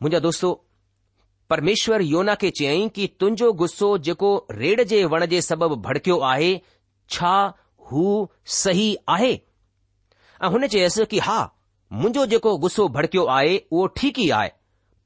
मुंहिंजा 0.02 0.18
दोस्तो 0.26 0.50
परमेश्वर 1.50 2.02
योना 2.12 2.34
खे 2.42 2.50
चयाईं 2.58 2.88
कि 2.98 3.06
तुंहिंजो 3.20 3.52
गुस्सो 3.62 3.96
जेको 4.08 4.30
रेढ 4.60 4.82
जे 4.92 5.04
वण 5.14 5.26
जे 5.34 5.40
सबबि 5.48 5.76
भड़कियो 5.88 6.18
आहे 6.32 6.50
छा 7.16 7.34
हू 7.90 8.04
सही 8.60 8.88
आहे 9.16 9.32
ऐं 10.44 10.48
हुन 10.52 10.66
चयसि 10.66 11.04
कि 11.12 11.18
हा 11.28 11.38
मुंहिंजो 12.00 12.26
जेको 12.26 12.56
गुस्सो 12.66 12.88
भड़कियो 12.98 13.24
आहे 13.38 13.56
उहो 13.70 13.86
ठीक 14.00 14.18
ई 14.18 14.28
आहे 14.40 14.50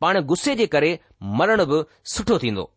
पाण 0.01 0.21
गुस्से 0.33 0.55
जे 0.63 0.67
करे 0.77 0.99
मरण 1.41 1.65
बि 1.73 1.83
सुठो 2.13 2.39
थींदो 2.43 2.71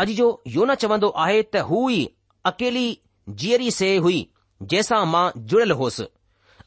अॼु 0.00 0.12
जो 0.14 0.24
योन 0.54 0.74
चवंदो 0.80 1.08
आहे 1.24 1.42
त 1.42 1.56
हू 1.70 1.88
ई 1.90 2.00
अकेली 2.50 2.86
जीअरी 3.42 3.70
से 3.76 3.88
हुई 4.06 4.18
जंहिंसां 4.62 4.98
मां 5.12 5.22
जुड़ियल 5.52 5.70
होसि 5.82 6.06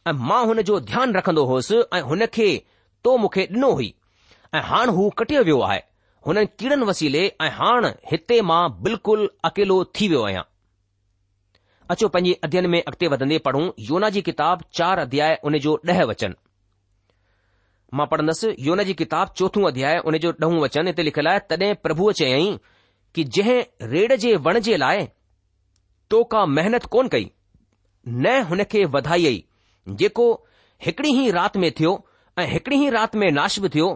ऐं 0.08 0.14
मां 0.30 0.40
हुन 0.52 0.62
जो 0.70 0.80
ध्यानु 0.92 1.18
रखंदो 1.18 1.44
होसि 1.52 1.82
ऐं 1.98 2.02
हुन 2.12 2.26
खे 2.38 2.48
तो 3.04 3.16
मूंखे 3.24 3.46
ॾिनो 3.52 3.72
हुई 3.80 3.94
ऐं 4.56 4.62
हाणे 4.72 4.94
हू 4.98 5.10
कटियो 5.22 5.44
वियो 5.50 5.60
आहे 5.68 5.78
हुननि 6.28 6.46
कीड़नि 6.60 6.86
वसीले 6.92 7.22
ऐं 7.44 7.50
हाणे 7.60 7.94
हिते 8.12 8.42
मां 8.52 8.62
बिल्कुलु 8.88 9.28
अकेलो 9.52 9.78
थी 10.00 10.08
वियो 10.14 10.24
आहियां 10.30 10.44
अचो 11.96 12.08
पंहिंजे 12.16 12.34
अध्यन 12.48 12.68
में 12.74 12.80
अॻिते 12.82 13.08
वधंदे 13.16 13.38
पढ़ूं 13.50 13.64
योना 13.92 14.10
जी 14.18 14.22
किताब 14.32 14.64
चार 14.82 15.00
अध्याय 15.06 15.40
उन 15.52 15.58
जो 15.68 15.78
ॾह 15.94 16.04
वचन 16.16 16.36
मां 18.00 18.06
पढ़ंदसि 18.08 18.56
योना 18.68 18.84
जी 18.90 18.94
किताब 19.06 19.32
चोथो 19.38 19.64
अध्याय 19.74 19.98
उन 20.10 20.18
जो 20.26 20.34
ॾह 20.48 20.60
वचन 20.66 20.88
हिते 20.94 21.04
लिखियलु 21.10 21.30
आहे 21.30 21.40
तॾहिं 21.54 21.74
प्रभुअ 21.86 22.12
चयाईं 22.22 22.58
कि 23.16 23.24
जंहिं 23.36 23.62
रेड़ 23.90 24.14
जे 24.16 24.36
वण 24.48 24.60
जे 24.66 24.78
लाइ 24.78 25.08
तो 26.10 26.24
का 26.34 26.46
महिनत 26.46 26.86
कोन 26.96 27.08
कई 27.16 27.30
न 28.08 28.40
हुन 28.50 28.64
खे 28.72 28.84
वधाई 28.96 29.26
आई 29.28 29.44
जेको 30.02 30.32
हिकड़ी 30.86 31.10
ई 31.26 31.30
रात 31.32 31.58
में 31.64 31.72
थियो 31.80 31.94
ऐं 32.40 32.46
हिकड़ी 32.52 32.84
ई 32.86 32.90
रात 32.90 33.16
में 33.24 33.30
नाश 33.32 33.60
बि 33.60 33.70
थियो 33.70 33.88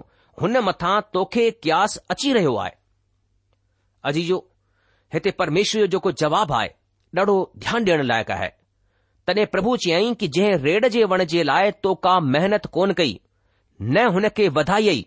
हुन 0.41 0.57
मथां 0.67 0.99
तोखे 1.13 1.49
क्यास 1.63 1.95
अची 2.11 2.33
रहियो 2.33 2.55
आहे 2.63 2.71
अजीजो 4.11 4.37
हिते 5.13 5.31
परमेश्वर 5.39 5.81
जो 5.85 5.87
जेको 5.97 6.11
जवाब 6.25 6.51
आहे 6.61 6.69
ॾाढो 7.17 7.33
ध्यानु 7.63 7.85
ॾियण 7.91 8.03
लाइक़ु 8.03 8.33
आहे 8.33 8.47
तॾहिं 9.27 9.45
प्रभु 9.55 9.75
चयाईं 9.85 10.13
कि 10.21 10.27
जंहिं 10.37 10.55
रेड़ 10.65 10.87
जे 10.95 11.03
वण 11.11 11.23
जे 11.33 11.43
लाइ 11.49 11.71
तो 11.83 11.93
का 12.07 12.19
महिनत 12.35 12.65
कोन 12.77 12.93
कई 13.01 13.19
न 13.81 14.05
हुन 14.15 14.27
खे 14.37 14.47
वधाई 14.57 14.87
आई 14.93 15.05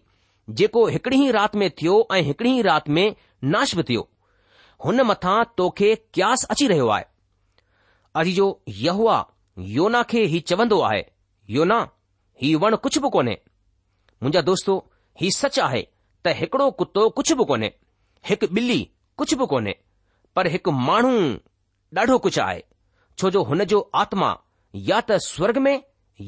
जेको 0.51 0.87
हिकड़ी 0.89 1.31
राति 1.33 1.59
में 1.59 1.71
थियो 1.83 2.07
ऐं 2.15 2.21
हिकड़ी 2.25 2.61
राति 2.63 2.93
में 2.93 3.15
नाश 3.45 3.75
बि 3.77 3.83
थियो 3.89 4.09
हुन 4.85 5.01
मथां 5.09 5.43
तोखे 5.57 5.95
क्यास 6.15 6.47
अची 6.51 6.67
रहियो 6.69 6.87
आहे 6.97 7.05
अॼु 8.17 8.33
जो 8.33 9.25
योना 9.75 10.03
खे 10.11 10.25
हीउ 10.27 10.41
चवंदो 10.47 10.81
आहे 10.91 11.05
योना 11.51 11.81
हीउ 12.43 12.59
वणु 12.61 12.77
कुझु 12.85 13.01
बि 13.01 13.09
कोन्हे 13.13 13.35
मुंहिंजा 14.23 14.41
दोस्त 14.51 14.69
हीउ 15.21 15.31
सच 15.37 15.59
आहे 15.67 15.83
त 16.25 16.29
हिकड़ो 16.43 16.71
कुतो 16.81 17.09
कुझु 17.19 17.37
बि 17.37 17.45
कोन्हे 17.49 17.73
हिकु 18.29 18.47
बिली 18.55 18.79
कुझु 19.19 19.37
बि 19.41 19.47
कोन्हे 19.55 19.77
पर 20.37 20.47
हिकु 20.57 20.71
माण्हू 20.91 21.17
ॾाढो 21.99 22.19
कुझु 22.29 22.41
आहे 22.43 22.63
छो 23.19 23.31
जो 23.31 23.43
हुन 23.51 23.65
जो 23.73 23.81
आत्मा 24.05 24.37
या 24.91 25.01
त 25.09 25.19
स्वर्ग 25.27 25.59
में 25.69 25.75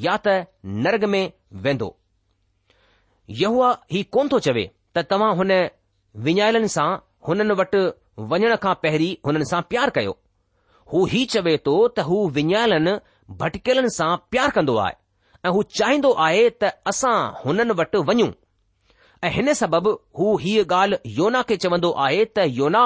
या 0.08 0.16
त 0.26 0.44
नर्ग 0.86 1.04
में 1.14 1.22
वेंदो 1.66 1.96
ही 3.30 4.02
कोन 4.12 4.28
थो 4.32 4.38
चवे 4.46 4.62
त 4.96 5.02
तव्हां 5.10 5.34
हुन 5.38 5.50
विञायलनि 6.26 6.68
सां 6.74 6.88
हुननि 7.28 7.54
वटि 7.60 7.80
वञण 8.30 8.54
खां 8.62 8.74
पहिरीं 8.82 9.14
हुननि 9.26 9.44
सां 9.50 9.60
प्यार 9.72 9.90
कयो 9.96 10.16
हू 10.92 11.04
ही 11.12 11.24
चवे 11.34 11.56
थो 11.66 11.74
त 11.88 12.04
हू 12.10 12.20
विञायलनि 12.38 12.94
भटकियलनि 13.42 13.90
सां 13.96 14.10
प्यार 14.32 14.50
कंदो 14.56 14.76
आहे 14.84 14.94
ऐं 15.46 15.50
हू 15.56 15.62
चाहींदो 15.80 16.12
आहे 16.26 16.48
त 16.62 16.70
असां 16.92 17.16
हुननि 17.44 17.76
वटि 17.80 18.02
वञूं 18.10 18.30
ऐं 19.26 19.30
हिन 19.36 19.52
सबबि 19.60 19.92
हू 20.20 20.30
हीअ 20.46 20.64
ॻाल्हि 20.72 21.14
योना 21.20 21.42
खे 21.50 21.56
चवंदो 21.64 21.90
आहे 22.06 22.24
त 22.24 22.48
योना 22.60 22.84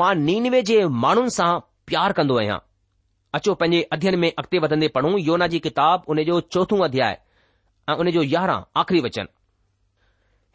मां 0.00 0.14
नीनवे 0.24 0.62
जे 0.72 0.80
माण्हुनि 1.04 1.36
सां 1.38 1.50
प्यार 1.92 2.12
कंदो 2.20 2.36
आहियां 2.42 2.58
अचो 3.38 3.54
पंहिंजे 3.62 3.86
अध्ययन 3.98 4.18
में 4.24 4.28
अॻिते 4.30 4.58
वधंदे 4.66 4.88
पढ़ूं 4.98 5.14
योना 5.28 5.46
जी 5.52 5.58
किताब 5.68 6.04
उन 6.16 6.24
जो 6.32 6.40
चोथो 6.56 6.82
अध्याय 6.90 7.16
ऐं 7.90 7.96
उन 8.06 8.10
जो 8.18 8.22
यारहं 8.34 8.64
आख़िरी 8.84 9.00
वचन 9.08 9.28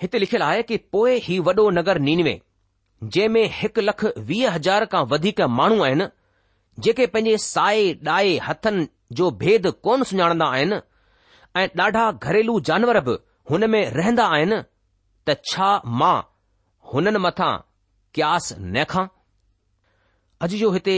हिते 0.02 0.20
लिखियलु 0.20 0.46
आहे 0.46 0.62
कि 0.64 0.78
पोइ 0.96 1.16
ई 1.30 1.38
वॾो 1.46 1.70
नगर 1.78 1.98
नीनवे 2.08 2.34
जंहिं 3.04 3.28
में 3.30 3.48
हिकु 3.54 3.82
लख 3.82 4.04
वीह 4.30 4.52
हज़ार 4.54 4.86
खां 4.92 5.04
वधीक 5.14 5.42
माण्हू 5.60 5.84
आहिनि 5.84 6.06
जेके 6.86 7.08
पंहिंजे 7.16 7.38
साए 7.46 7.94
डाए 8.10 8.38
हथनि 8.48 8.88
जो 9.20 9.30
भेद 9.44 9.68
कोन 9.88 10.04
सुञाणंदा 10.12 10.46
आहिनि 10.58 10.80
ऐं 11.62 11.68
ॾाढा 11.84 12.04
घरेलू 12.26 12.60
जानवर 12.72 13.00
बि 13.08 13.18
हुन 13.52 13.70
में 13.76 13.82
रहंदा 13.98 14.26
आहिनि 14.38 14.62
त 15.28 15.38
छा 15.52 15.70
मां 16.02 16.16
हुननि 16.94 17.20
मथां 17.28 17.52
क्यास 18.16 18.52
न 18.60 18.84
खां 18.94 19.06
अॼु 20.46 20.58
जो 20.64 20.72
हिते 20.80 20.96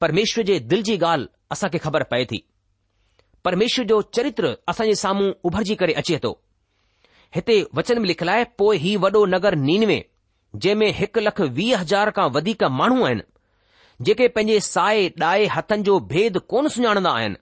परमेश्वर 0.00 0.44
जे 0.52 0.58
दिलि 0.72 0.82
जी 0.92 0.98
ॻाल्हि 1.04 1.28
असांखे 1.56 1.78
ख़बर 1.86 2.02
पए 2.14 2.24
थी 2.32 2.44
परमेश्वर 3.44 3.84
जो 3.94 4.02
चरित्र 4.18 4.54
असांजे 4.72 4.94
साम्हूं 5.06 5.32
उभरजी 5.50 5.74
करे 5.82 5.92
अचे 6.04 6.20
थो 6.24 6.38
हिते 7.34 7.56
वचन 7.74 7.98
में 8.00 8.06
लिखियलु 8.06 8.32
आहे 8.32 8.44
पोइ 8.58 8.76
ही 8.84 8.96
वॾो 9.02 9.24
नगर 9.32 9.54
नीनवे 9.66 9.98
जंहिं 10.56 10.74
में 10.76 10.92
हिकु 10.98 11.20
लख 11.20 11.40
वीह 11.58 11.78
हज़ार 11.80 12.10
खां 12.14 12.28
वधीक 12.36 12.62
माण्हू 12.78 13.04
आहिनि 13.06 13.22
जेके 14.06 14.26
पंहिंजे 14.36 14.60
साए 14.66 15.08
डाए 15.22 15.44
हथनि 15.56 15.82
जो 15.88 15.98
भेद 16.12 16.38
कोन 16.52 16.68
सुञाणंदा 16.76 17.10
आहिनि 17.18 17.36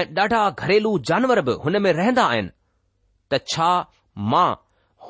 ऐं 0.00 0.04
ॾाढा 0.22 0.42
घरेलू 0.50 0.98
जानवर 1.10 1.40
बि 1.48 1.52
हुन 1.64 1.80
में 1.82 1.92
रहंदा 1.92 2.24
आहिनि 2.34 2.50
त 3.32 3.40
छा 3.52 3.70
मां 4.32 4.48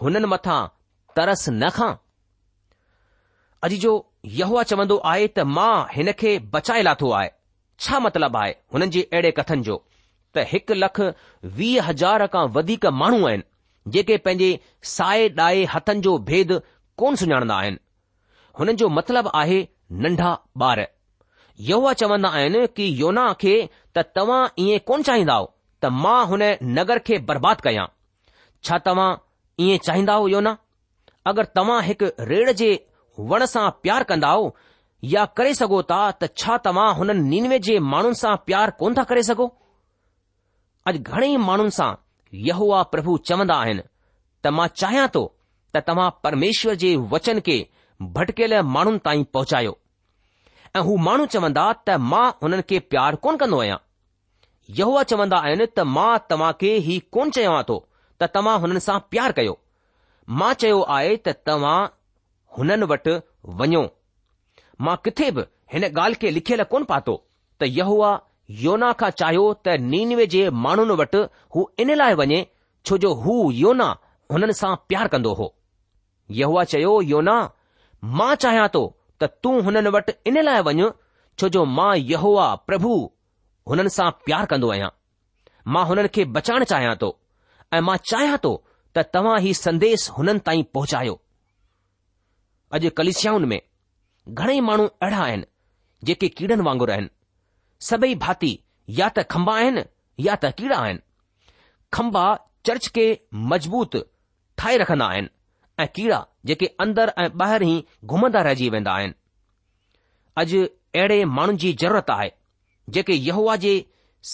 हुननि 0.00 0.26
मथां 0.35 0.61
तरस 1.16 1.48
न 1.48 1.70
खां 1.79 1.92
अॼु 3.68 3.76
जो 3.85 3.92
यहवा 4.40 4.62
चवंदो 4.72 4.96
आहे 5.12 5.26
त 5.29 5.46
मां 5.59 5.74
हिन 5.96 6.12
खे 6.22 6.38
बचाए 6.57 6.83
लाथो 6.88 7.11
आहे 7.20 7.29
छा 7.87 7.98
मतिलबु 8.09 8.38
आहे 8.44 8.55
हुननि 8.74 8.88
जे 8.98 9.02
अहिड़े 9.12 9.31
कथन 9.40 9.62
जो 9.68 9.76
त 10.35 10.46
हिकु 10.55 10.81
लख 10.83 11.00
वीह 11.61 11.85
हज़ार 11.90 12.26
खां 12.37 12.46
वधीक 12.59 12.87
माण्हू 13.02 13.26
आहिनि 13.33 13.44
जेके 13.94 14.16
पंहिंजे 14.25 14.59
साए 14.92 15.29
ॾाए 15.40 15.64
हथनि 15.75 16.01
जो 16.07 16.16
भेद 16.29 16.61
कोन 17.01 17.16
सुञाणंदा 17.16 17.55
आहिनि 17.57 17.79
हुननि 18.59 18.72
जो 18.81 18.88
मतिलबु 18.96 19.31
आहे 19.40 19.59
नंढा 20.05 20.31
ॿार 20.62 20.81
यह 21.70 21.92
चवंदा 22.01 22.29
आहिनि 22.38 22.66
कि 22.77 22.88
योना 23.03 23.27
खे 23.42 23.55
त 23.99 24.05
तव्हां 24.16 24.40
ईअं 24.64 24.79
कोन 24.88 25.03
चाहींदव 25.09 25.49
त 25.85 25.90
मां 26.03 26.16
हुन 26.33 26.42
नगर 26.79 26.99
खे 27.09 27.18
बर्बादु 27.29 27.68
कयां 27.68 27.87
छा 28.68 28.79
तव्हां 28.88 29.09
ईअं 29.66 29.79
चाहींदा 29.87 30.16
योना 30.35 30.57
अगरि 31.33 31.53
तव्हां 31.59 31.81
हिकु 31.90 32.09
रेड़ 32.33 32.51
जे 32.62 32.70
वण 33.35 33.44
सां 33.55 33.68
प्यार 33.83 34.03
कंदा 34.11 34.33
या 35.14 35.25
करे 35.38 35.53
सघो 35.62 35.83
था 35.92 36.01
त 36.20 36.31
छा 36.42 36.57
तव्हां 36.66 36.88
हुननि 36.99 37.20
नीनवे 37.31 37.59
जे 37.68 37.79
माण्हुनि 37.92 38.20
सां 38.25 38.37
प्यारु 38.51 38.72
कोन 38.83 38.99
था 38.99 39.05
करे 39.12 39.22
सघो 39.31 39.46
अॼु 40.90 40.99
घणेई 41.12 41.37
माण्हुनि 41.49 41.77
सां 41.81 41.90
होआ 42.58 42.82
प्रभु 42.92 43.16
चवंदा 43.30 43.54
आहिनि 43.64 43.82
त 43.86 44.46
मां 44.58 44.66
चाहियां 44.82 45.06
थो 45.14 45.22
त 45.74 45.82
तव्हां 45.90 46.10
परमेश्वर 46.26 46.74
जे 46.82 46.90
वचन 47.14 47.40
खे 47.48 47.56
भटकियल 48.16 48.54
माण्हुनि 48.76 48.98
ताईं 49.06 49.24
पहुचायो 49.36 49.76
ऐं 50.76 50.82
हू 50.88 50.96
माण्हू 51.08 51.26
चवंदा 51.34 51.66
त 51.88 51.98
मां 52.14 52.24
हुननि 52.42 52.62
खे 52.72 52.78
प्यारु 52.94 53.16
कोन 53.26 53.36
कंदो 53.42 53.60
आहियां 53.64 53.78
यहो 54.80 55.02
चवंदा 55.12 55.38
आहिनि 55.48 55.66
त 55.78 55.86
मां 55.98 56.10
तव्हां 56.32 56.52
खे 56.64 56.72
ही 56.88 56.98
कोन 57.18 57.30
चयां 57.38 57.60
थो 57.72 57.78
त 58.22 58.28
तव्हां 58.38 58.56
हुननि 58.64 58.84
सां 58.88 58.98
प्यार 59.14 59.36
कयो 59.40 59.56
मां 60.40 60.52
चयो 60.64 60.80
आहे 60.98 61.14
त 61.28 61.36
तव्हां 61.50 61.78
हुननि 62.58 62.90
वट 62.94 63.08
वञो 63.62 63.84
मां 64.88 64.96
किथे 65.08 65.30
बि 65.38 65.46
हिन 65.74 65.88
ॻाल्हि 65.92 66.20
खे 66.24 66.30
लिखियलु 66.38 66.64
कोन 66.74 66.84
पातो 66.94 67.16
त 67.60 67.74
यहोआ 67.80 68.14
योना 68.54 68.90
खां 68.98 69.09
चाहियो 69.18 69.44
त 69.64 69.68
नीनवे 69.92 70.26
जे 70.32 70.40
माण्हुनि 70.64 70.94
वटि 71.02 71.18
हू 71.54 71.62
इन 71.82 71.94
लाइ 71.96 72.14
वञे 72.20 72.40
छो 72.87 72.98
जो 73.04 73.12
हू 73.22 73.35
योना 73.61 73.87
हुननि 74.32 74.52
सां 74.61 74.74
प्यार 74.88 75.09
कंदो 75.14 75.32
हो 75.40 75.52
यह 76.40 76.62
चयो 76.72 77.00
योना 77.12 77.35
मां 78.20 78.35
चाहियां 78.44 78.68
थो 78.76 78.82
त 79.22 79.28
तूं 79.42 79.54
हुननि 79.64 79.90
वटि 79.96 80.12
इन 80.30 80.40
लाइ 80.44 80.61
वञु 80.68 80.90
छो 81.38 81.48
जो 81.56 81.64
मां 81.78 81.92
यहोआ 82.12 82.46
प्रभु 82.70 82.92
हुननि 83.70 83.90
सां 83.98 84.11
प्यार 84.26 84.46
कंदो 84.52 84.70
आहियां 84.72 84.90
मां 85.74 85.85
हुननि 85.90 86.09
खे 86.14 86.24
बचाइण 86.37 86.64
चाहियां 86.74 86.94
थो 87.02 87.11
ऐं 87.74 87.80
मां 87.88 87.96
चाहियां 88.11 88.38
थो 88.46 88.54
त 88.96 89.06
तव्हां 89.14 89.38
ई 89.48 89.54
संदेस 89.64 90.09
हुननि 90.18 90.38
ताईं 90.46 90.64
पहुचायो 90.78 91.18
अॼु 92.74 92.90
कलिशियाउनि 93.00 93.46
में 93.54 93.61
घणेई 94.38 94.61
माण्हू 94.68 94.87
अहिड़ा 95.06 95.20
आहिनि 95.26 95.46
जेके 96.06 96.28
कीड़नि 96.38 96.62
वांगुरु 96.70 96.92
आहिनि 96.92 97.11
सभई 97.84 98.14
भाती 98.24 98.56
या 98.98 99.08
त 99.16 99.22
खंबा 99.30 99.54
आहिनि 99.60 99.82
या 100.26 100.34
त 100.44 100.50
कीड़ा 100.58 100.76
आहिनि 100.78 101.00
खंबा 101.92 102.24
चर्च 102.66 102.88
खे 102.96 103.06
मज़बूत 103.52 103.96
ठाहे 104.58 104.76
रखंदा 104.82 105.06
आहिनि 105.12 105.28
ऐं 105.82 105.86
कीड़ा 105.96 106.24
जेके 106.46 106.66
अंदर 106.80 107.12
ऐं 107.18 107.28
ॿाहिर 107.42 107.62
ई 107.62 107.84
घुमंदा 108.12 108.40
रहिजी 108.48 108.68
वेंदा 108.74 108.92
आहिनि 108.92 109.14
अॼु 110.42 110.62
अहिड़े 110.66 111.24
माण्हुनि 111.38 111.58
जी 111.64 111.72
ज़रूरत 111.82 112.10
आहे 112.10 112.30
जेके 112.96 113.12
यहवा 113.14 113.56
जे 113.64 113.74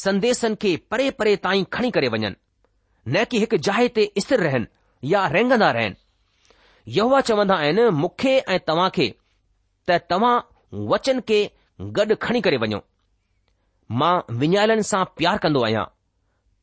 संदेसनि 0.03 0.57
खे 0.63 0.77
परे 0.91 1.11
परे 1.19 1.35
ताईं 1.49 1.65
खणी 1.73 1.91
करे 1.97 2.09
वञनि 2.15 2.31
न 3.15 3.25
कि 3.31 3.39
हिकु 3.41 3.57
जाहे 3.69 3.89
ते 3.99 4.11
स्थिर 4.27 4.41
रहन 4.49 4.67
या 5.15 5.27
रेंघंदा 5.37 5.71
रहन 5.79 5.97
यन्दा 6.99 7.55
आहिनि 7.57 7.89
मुख्य 8.05 8.39
ऐं 8.39 8.59
तव्हां 8.69 8.89
खे 8.99 9.09
त 9.89 9.99
तव्हां 10.11 10.39
वचन 10.93 11.21
खे 11.29 11.41
गॾु 11.99 12.15
खणी 12.25 12.41
करे 12.47 12.57
वञो 12.67 12.81
मां 14.01 14.13
विञायलनि 14.41 14.85
सां 14.91 15.03
प्यार 15.19 15.39
कंदो 15.45 15.61
आहियां 15.69 15.85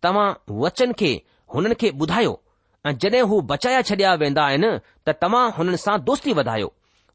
तव्हां 0.05 0.27
वचन 0.63 0.93
खे 1.01 1.11
हुननि 1.55 1.75
खे 1.81 1.89
ॿुधायो 2.03 2.33
ऐं 2.89 2.93
जॾहिं 3.03 3.23
हू 3.31 3.39
बचाया 3.51 3.81
छडि॒या 3.89 4.13
वेंदा 4.23 4.43
आहिनि 4.51 4.69
त 5.07 5.15
तव्हां 5.23 5.43
हुननि 5.57 5.79
सां 5.85 5.95
दोस्ती 6.09 6.33
वधायो 6.39 6.69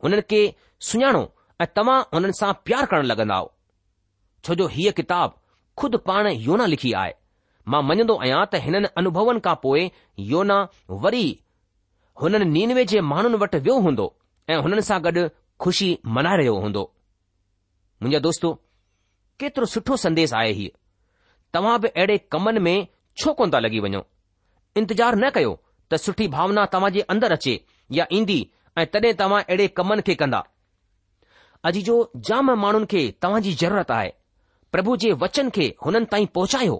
हुननि 0.04 0.22
खे 0.32 0.40
सुञाणो 0.90 1.22
ऐं 1.64 1.68
तव्हां 1.78 1.98
हुननि 2.14 2.36
सां 2.40 2.50
प्यार 2.68 2.90
करण 2.92 3.08
लॻंदा 3.12 3.38
छो 4.46 4.56
जो 4.62 4.66
हीअ 4.76 4.92
किताब 5.00 5.38
खुद 5.82 5.96
पाण 6.08 6.30
योना 6.48 6.66
लिखी 6.74 6.92
आहे 7.02 7.14
मां 7.72 7.82
मञंदो 7.90 8.14
आहियां 8.24 8.42
त 8.52 8.62
हिननि 8.66 8.88
अनुभवनि 9.02 9.44
खां 9.48 9.56
पोइ 9.66 9.82
योना 10.32 10.58
वरी 11.06 11.24
हुननि 12.22 12.50
नीनवे 12.56 12.84
जे 12.94 13.00
माण्हुनि 13.12 13.40
वटि 13.44 13.62
वियो 13.68 13.78
हूंदो 13.88 14.06
ऐं 14.54 14.60
हुननि 14.68 14.86
सां 14.90 14.98
गॾु 15.08 15.24
खु़शी 15.64 15.88
मनाए 16.16 16.36
रहियो 16.42 16.54
हूंदो 16.66 16.84
मुंहिंजा 18.02 18.20
दोस्तो 18.28 18.48
केतिरो 19.40 19.66
सुठो 19.74 19.94
संदेश 20.04 20.32
आहे 20.40 20.52
हीउ 20.58 20.68
तव्हां 21.54 21.78
बि 21.80 21.88
अहिड़े 21.96 22.16
कमनि 22.32 22.60
में 22.66 22.76
छो 23.20 23.32
कोन 23.38 23.50
था 23.54 23.58
लॻी 23.64 23.78
वञो 23.86 24.02
इंतज़ारु 24.80 25.18
न 25.24 25.30
कयो 25.36 25.52
त 25.92 25.96
सुठी 26.04 26.28
भावना 26.36 26.64
तव्हां 26.74 26.90
जे 26.96 27.00
अंदरि 27.14 27.34
अचे 27.36 27.54
या 27.98 28.06
ईंदी 28.18 28.38
ऐं 28.78 28.86
तॾहिं 28.94 29.12
तव्हां 29.20 29.42
अहिड़े 29.42 29.66
कमनि 29.78 30.02
खे 30.08 30.14
कंदा 30.22 30.40
अॼु 31.68 31.80
जो 31.88 31.96
जाम 32.28 32.50
माण्हुनि 32.62 32.86
खे 32.94 33.02
तव्हां 33.24 33.42
जी 33.46 33.54
जरूरत 33.64 33.90
आहे 33.98 34.10
प्रभु 34.76 34.96
जे 35.04 35.12
वचन 35.24 35.50
खे 35.58 35.66
हुननि 35.86 36.04
ताईं 36.14 36.26
पहुचायो 36.38 36.78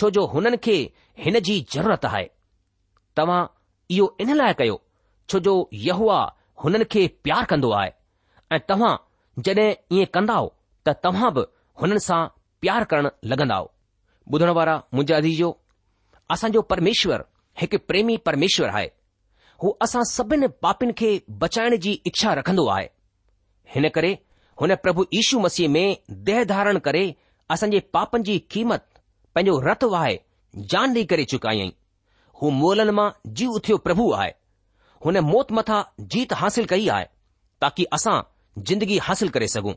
छो 0.00 0.10
जो 0.18 0.26
हुननि 0.34 0.56
खे 0.68 0.76
हिन 1.24 1.38
जी 1.50 1.58
ज़रूरत 1.76 2.04
आहे 2.12 2.24
तव्हां 3.20 3.40
इहो 3.98 4.08
इन 4.26 4.34
लाइ 4.42 4.54
कयो 4.62 4.80
छो 5.30 5.38
जो 5.48 5.56
यहवा 5.88 6.20
हुननि 6.64 6.84
खे 6.96 7.06
प्यार 7.28 7.44
कंदो 7.54 7.70
आहे 7.80 7.90
ऐं 8.52 8.58
तव्हां 8.72 8.94
जॾहिं 9.48 9.68
ईअं 10.00 10.12
कंदा 10.18 10.40
त 10.88 10.96
तव्हां 11.08 11.30
बि 11.36 11.42
हुननि 11.80 11.98
सां 12.08 12.20
प्यार 12.60 12.84
करण 12.90 13.08
लॻंदा 13.30 13.56
ॿुधण 14.34 14.50
वारा 14.58 14.74
मुंहिंजा 14.94 15.18
दीदी 15.24 15.36
जो 15.40 15.48
असांजो 16.34 16.60
परमेश्वर 16.72 17.24
हिकु 17.60 17.78
प्रेमी 17.88 18.16
परमेश्वर 18.28 18.68
आहे 18.68 18.86
हू 19.62 19.72
असां 19.86 20.02
सभिनि 20.12 20.46
पापिन 20.62 20.90
खे 20.98 21.10
बचाइण 21.42 21.76
जी 21.84 21.92
इच्छा 22.10 22.32
रखंदो 22.40 22.66
आहे 22.76 22.86
हिन 23.74 23.88
करे 23.96 24.10
हुन 24.60 24.74
प्रभु 24.84 25.04
यीशू 25.14 25.38
मसीह 25.46 25.68
में 25.76 25.82
देह 26.28 26.42
धारण 26.54 26.78
करे 26.88 27.04
असांजे 27.54 27.80
पापनि 27.96 28.22
जी 28.30 28.38
क़ीमत 28.52 28.82
पंहिंजो 29.34 29.60
रत 29.68 29.84
वाहे 29.94 30.16
जान 30.72 30.92
ॾेई 30.96 31.04
करे 31.12 31.24
चुकायई 31.32 31.70
हू 32.40 32.50
मोलन 32.62 32.90
मां 32.98 33.08
जीउ 33.38 33.56
उथियो 33.60 33.76
प्रभु 33.86 34.10
आहे 34.22 34.30
हुन 35.04 35.18
मौत 35.30 35.52
मथां 35.60 35.82
जीत 36.14 36.32
हासिल 36.42 36.64
कई 36.74 36.88
आहे 36.98 37.06
ताकी 37.64 37.84
असां 37.98 38.20
जिंदगी 38.68 38.98
हासिल 39.08 39.28
करे 39.36 39.48
सघूं 39.56 39.74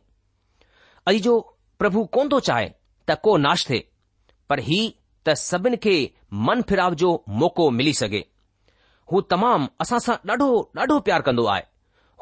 अॼु 1.11 1.19
जो 1.27 1.35
પ્રભુ 1.81 2.01
કોં 2.17 2.27
તો 2.31 2.39
ચાહે 2.47 2.69
તકો 3.11 3.31
નાશ 3.45 3.63
થે 3.71 3.79
પર 4.51 4.59
હી 4.69 4.85
ત 5.25 5.35
સબન 5.49 5.75
કે 5.87 5.95
મન 6.47 6.59
ફિરાવ 6.71 6.93
જો 7.03 7.11
મોકો 7.43 7.65
મિલિ 7.77 7.93
સકે 8.01 8.21
હો 9.11 9.17
તમામ 9.33 9.63
અસાસા 9.85 10.17
ડાઢો 10.27 10.49
ડાઢો 10.73 10.97
પ્યાર 11.09 11.21
કંદો 11.27 11.43
આય 11.53 11.65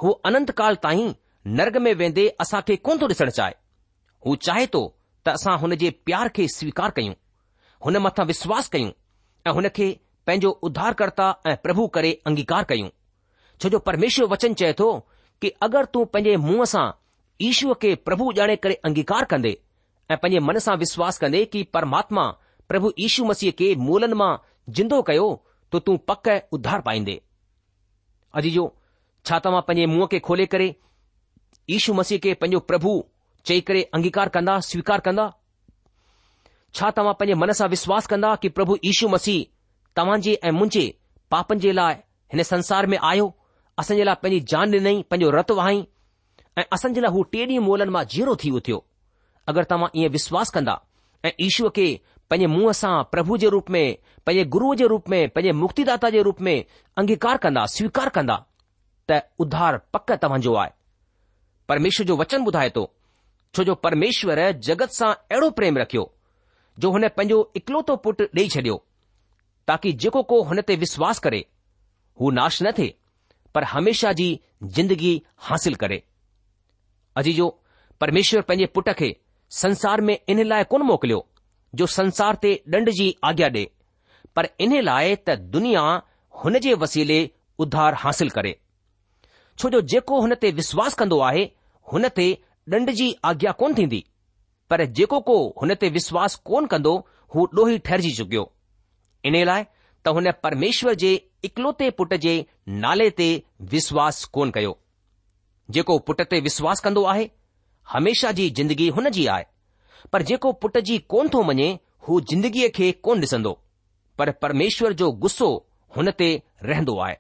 હો 0.03 0.09
અનંત 0.29 0.51
કાલ 0.59 0.75
તાઈ 0.85 1.07
નરગ 1.57 1.75
મે 1.85 1.91
વેંદે 2.01 2.23
અસા 2.45 2.61
કે 2.67 2.73
કોં 2.89 2.97
તો 3.01 3.05
દસણ 3.13 3.33
ચાહે 3.39 3.55
હો 4.27 4.31
ચાહે 4.47 4.65
તો 4.77 4.81
તસા 5.25 5.55
હને 5.63 5.75
જે 5.83 5.89
પ્યાર 6.09 6.27
કે 6.37 6.43
સ્વીકાર 6.57 6.91
કયુ 6.99 7.15
હને 7.87 7.97
મથા 8.05 8.29
વિશ્વાસ 8.33 8.67
કયુ 8.75 9.55
હને 9.57 9.69
કે 9.79 9.87
પંજો 10.29 10.51
ઉધાર 10.69 10.93
કરતા 10.99 11.57
પ્રભુ 11.65 11.85
કરે 11.97 12.11
અંગીકાર 12.29 12.63
કયુ 12.69 12.89
જો 13.73 13.79
પરમેશ્વર 13.87 14.29
વચન 14.31 14.53
છે 14.59 14.69
તો 14.79 14.89
કે 15.41 15.49
અગર 15.65 15.85
તું 15.93 16.05
પંજે 16.13 16.33
મૂસા 16.47 16.87
ईशूअ 17.45 17.73
खे 17.81 17.93
प्रभु 18.05 18.31
ॼाणे 18.37 18.55
करे 18.63 18.73
अंगीकार 18.85 19.23
कंदे 19.31 19.57
ऐे 20.11 20.39
मन 20.47 20.57
सां 20.65 20.75
विश्वास 20.77 21.17
कंदे 21.19 21.43
कि 21.53 21.63
परमात्मा 21.73 22.23
प्रभु 22.69 22.91
ईशु 23.07 23.25
मसीह 23.25 23.51
खे 23.59 23.73
मुलन 23.87 24.13
मां 24.21 24.35
जिंदो 24.79 25.01
कयो 25.09 25.27
त 25.73 25.81
तूं 25.85 25.97
पक 26.09 26.29
उधार 26.57 26.81
पाईंदे 26.87 27.21
अजी 28.39 28.51
जो 28.51 28.65
छा 29.25 29.39
तव्हां 29.45 29.61
पंहिंजे 29.67 29.85
मुंहं 29.93 30.07
खे 30.11 30.19
खोले 30.27 30.45
करे 30.53 30.67
इशू 31.75 31.93
मसीह 31.99 32.19
खे 32.23 32.33
पंहिंजो 32.43 32.59
प्रभु 32.71 32.93
चई 33.49 33.61
करे 33.69 33.81
अंगीकार 33.95 34.29
कंदा 34.37 34.59
स्वीकार 34.69 34.99
कंदा 35.09 35.25
छा 36.79 36.89
तव्हां 36.99 37.13
पंहिंजे 37.19 37.39
मन 37.41 37.51
सां 37.59 37.67
विश्वास 37.75 38.07
कंदा 38.13 38.35
कि 38.43 38.49
प्रभु 38.59 38.77
इीशू 38.93 39.07
मसीह 39.15 39.45
तव्हां 39.99 40.19
जे 40.27 40.33
ऐं 40.43 40.51
मुंहिंजे 40.61 40.85
पापनि 41.31 41.59
जे 41.67 41.71
लाइ 41.81 41.93
हिन 42.33 42.43
संसार 42.53 42.87
में 42.93 42.97
आयो 43.11 43.33
असां 43.83 43.97
जे 43.97 44.03
लाइ 44.11 44.21
पंहिंजी 44.23 44.43
जान 44.55 44.75
ॾिनई 44.81 44.95
पंहिंजो 45.11 45.31
रतु 45.37 45.55
वहाईं 45.61 45.83
ऐं 46.57 46.63
असांजे 46.73 47.01
लाइ 47.01 47.11
हू 47.13 47.21
टे 47.33 47.39
ॾींहं 47.45 47.63
मोलनि 47.63 47.89
मां 47.93 48.03
जीरो 48.09 48.35
थी 48.43 48.49
उथियो 48.59 48.77
अगरि 49.49 49.65
तव्हां 49.71 49.89
ईअं 49.99 50.11
विश्वास 50.11 50.49
कंदा 50.51 50.75
ऐं 51.25 51.31
ईश्वर 51.47 51.69
खे 51.75 51.85
पंहिंजे 52.29 52.47
मुंहं 52.53 52.71
सां 52.81 52.93
प्रभु 53.11 53.37
जे 53.41 53.49
रूप 53.55 53.69
में 53.75 53.97
पंहिंजे 54.25 54.43
गुरूअ 54.55 54.73
जे 54.79 54.87
रूप 54.93 55.09
में 55.13 55.29
पंहिंजे 55.35 55.51
मुक्तिदाता 55.61 56.09
जे 56.15 56.21
रूप 56.27 56.41
में 56.47 56.55
अंगीकार 57.01 57.37
कंदा 57.43 57.65
स्वीकार 57.77 58.09
कंदा 58.17 58.37
त 59.11 59.19
उधार 59.45 59.77
पक 59.93 60.11
तव्हांजो 60.23 60.53
आहे 60.63 60.71
परमेश्वर 61.69 62.05
जो 62.11 62.17
वचन 62.23 62.45
ॿुधाए 62.49 62.69
तो 62.77 62.83
छो 63.55 63.63
जो 63.69 63.75
परमेश्वर 63.87 64.39
जगत 64.69 64.97
सां 64.99 65.13
अहिड़ो 65.13 65.49
प्रेम 65.61 65.77
रखियो 65.85 66.09
जो 66.83 66.91
हुन 66.97 67.07
पंहिंजो 67.17 67.39
इकलोतो 67.61 67.95
पुटु 68.07 68.23
ॾेई 68.39 68.47
छॾियो 68.57 68.75
ताकी 69.67 69.93
जेको 70.01 70.21
को 70.33 70.41
हुन 70.49 70.61
ते 70.67 70.75
विश्वास 70.85 71.19
करे 71.29 71.45
हू 72.21 72.31
नाश 72.41 72.61
न 72.63 72.71
थे 72.77 72.93
पर 73.55 73.63
हमेशा 73.77 74.11
जी 74.19 74.29
जिंदगी 74.77 75.15
हासिल 75.47 75.75
करे 75.81 76.03
अजीजो 77.19 77.45
परमेश्वर 78.01 78.41
पंहिंजे 78.47 78.65
पुट 78.73 78.89
खे 78.97 79.07
संसार 79.59 80.01
में 80.09 80.17
इन 80.29 80.41
लाइ 80.47 80.63
कोन 80.71 80.81
मोकिलियो 80.89 81.19
जो 81.79 81.85
संसार 81.93 82.35
ते 82.41 82.51
ॾंड 82.75 82.89
जी 82.99 83.07
आज्ञा 83.29 83.47
ॾे 83.55 83.63
पर 84.35 84.49
इन 84.65 84.75
लाइ 84.89 85.15
त 85.29 85.35
दुनिया 85.55 85.83
हुन 86.43 86.59
जे 86.65 86.73
वसीले 86.85 87.17
उधार 87.65 87.93
हासिल 88.03 88.29
करे 88.37 88.51
छो 89.59 89.69
जो 89.75 89.81
जेको 89.93 90.19
हुन 90.25 90.35
ते 90.43 90.51
विश्वास 90.61 90.93
कंदो 91.01 91.19
आहे 91.29 91.47
हुन 91.93 92.07
ते 92.19 92.27
ॾंढ 92.75 92.91
जी 93.01 93.09
आज्ञा 93.31 93.51
कोन 93.63 93.73
थींदी 93.81 94.03
पर 94.73 94.85
जेको 95.01 95.19
को 95.31 95.39
हुन 95.61 95.75
ते 95.85 95.89
विश्वास 95.99 96.35
कोन 96.51 96.65
कंदो 96.75 96.95
हू 97.35 97.47
ॾोही 97.61 97.77
ठहिरजी 97.89 98.11
चुकियो 98.21 98.45
इन 99.31 99.43
लाइ 99.51 99.65
त 99.71 100.19
हुन 100.19 100.31
परमेश्वर 100.47 101.01
जे 101.05 101.15
इकलोते 101.51 101.89
पुट 102.01 102.13
जे 102.27 102.33
नाले 102.87 103.09
ते 103.21 103.29
विश्वास 103.77 104.23
कोन 104.39 104.51
कयो 104.59 104.77
जेको 105.75 105.97
पुट 106.07 106.21
ते 106.31 106.39
विश्वास 106.41 106.79
कंदो 106.83 107.03
आहे 107.13 107.29
हमेशा 107.93 108.31
जी 108.37 108.49
जिंदगी 108.59 108.87
हुन 108.97 109.09
जी 109.15 109.25
आहे 109.33 109.45
पर 110.13 110.21
जेको 110.29 110.51
पुट 110.63 110.77
जी 110.89 110.97
कोन 111.13 111.29
थो 111.33 111.41
मञे 111.49 111.67
हू 112.07 112.19
जिंदगीअ 112.31 112.69
खे 112.77 112.91
कोन 113.07 113.23
पर 114.21 114.31
परमेश्वर 114.45 114.93
जो 114.99 115.11
गुस्सो 115.23 115.49
हुन 115.97 116.11
ते 116.21 116.29
रहंदो 116.69 116.97
आहे 117.07 117.15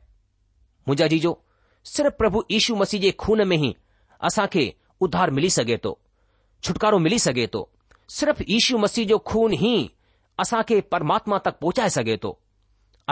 मुंहिंजा 0.87 1.07
जीजो 1.13 1.31
सिर्फ़ 1.95 2.13
प्रभु 2.21 2.43
यीशू 2.51 2.75
मसीह 2.75 3.01
जे 3.01 3.11
खून 3.23 3.47
में 3.47 3.57
ई 3.57 3.73
असां 4.29 4.45
खे 4.53 4.63
उधार 5.07 5.31
मिली 5.37 5.49
सघे 5.57 5.77
थो 5.85 5.91
छुटकारो 6.63 6.99
मिली 7.07 7.19
सघे 7.27 7.47
थो 7.53 7.67
सिर्फ़ 8.17 8.41
यशू 8.49 8.77
मसीह 8.85 9.05
जो 9.11 9.17
खून 9.31 9.53
ई 9.69 9.73
असां 10.45 10.61
खे 10.71 10.79
परमात्मा 10.95 11.37
तक 11.47 11.59
पहुचाए 11.61 11.89
सघे 11.97 12.17
थो 12.25 12.33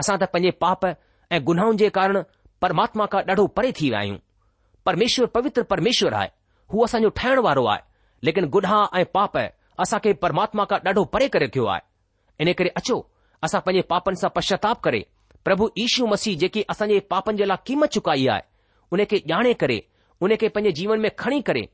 असां 0.02 0.18
त 0.22 0.30
पंहिंजे 0.34 0.50
पाप 0.66 0.84
ऐं 0.92 1.42
गुनाहुनि 1.50 1.78
जे 1.84 1.90
कारण 2.00 2.22
परमात्मा 2.66 3.06
खां 3.16 3.22
ॾाढो 3.30 3.46
परे 3.60 3.72
थी 3.80 3.90
विया 3.90 3.98
आहियूं 4.04 4.18
परमेश्वर 4.86 5.26
पवित्र 5.34 5.62
परमेश्वर 5.70 6.12
आहे 6.14 6.28
हू 6.72 6.84
असांजो 6.84 7.08
ठाहिण 7.16 7.38
वारो 7.46 7.64
आहे 7.70 7.80
लेकिन 8.26 8.44
ॻुढा 8.54 8.84
ऐं 8.98 9.02
पाप 9.14 9.38
असांखे 9.82 10.12
परमात्मा 10.24 10.64
खां 10.70 10.78
ॾाढो 10.86 11.02
परे 11.14 11.26
करे 11.32 11.44
रखियो 11.44 11.64
आहे 11.72 12.44
इन 12.44 12.52
करे 12.58 12.68
अचो 12.80 13.00
असां 13.44 13.60
पंहिंजे 13.66 13.82
पापनि 13.90 14.16
सां 14.20 14.30
पश्चाताप 14.36 14.80
करे 14.84 15.00
प्रभु 15.44 15.68
यीशू 15.78 16.06
मसीह 16.12 16.36
जेकी 16.42 16.62
असां 16.74 16.88
जे 16.88 16.98
पापनि 17.10 17.36
जे 17.38 17.48
लाइ 17.48 17.56
क़ीमत 17.66 17.92
चुकाई 17.96 18.26
आहे 18.28 18.42
उन 18.96 19.02
खे 19.10 19.20
ॼाणे 19.30 19.52
करे 19.62 19.80
उन 20.24 20.34
खे 20.40 20.48
पंहिंजे 20.54 20.72
जीवन 20.80 21.00
में 21.06 21.10
खणी 21.18 21.40
करे 21.50 21.64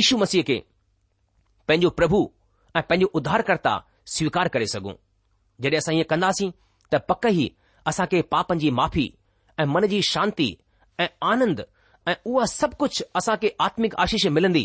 इशू 0.00 0.16
मसीह 0.22 0.42
खे 0.48 0.58
पंहिंजो 1.68 1.90
प्रभु 1.98 2.20
ऐं 2.76 2.82
पंहिंजो 2.88 3.10
उधारकर्ता 3.20 3.74
स्वीकार 4.16 4.48
करे 4.54 4.66
सघूं 4.74 4.94
जॾहिं 5.62 5.78
असां 5.78 5.94
इहो 5.94 6.08
कंदासीं 6.14 6.50
त 6.92 7.02
पक 7.08 7.26
ई 7.40 7.48
असां 7.90 8.06
खे 8.12 8.22
पापनि 8.36 8.60
जी 8.64 8.70
माफ़ी 8.80 9.06
ऐं 9.60 9.66
मन 9.74 9.86
जी 9.94 10.02
शांती 10.14 10.48
ऐं 11.04 11.08
आनंद 11.32 11.60
ऐं 12.08 12.14
उहा 12.26 12.44
सभु 12.50 12.76
कुझु 12.78 13.04
असां 13.16 13.36
खे 13.42 13.54
आत्मिक 13.60 13.94
आशीष 14.04 14.26
मिलंदी 14.36 14.62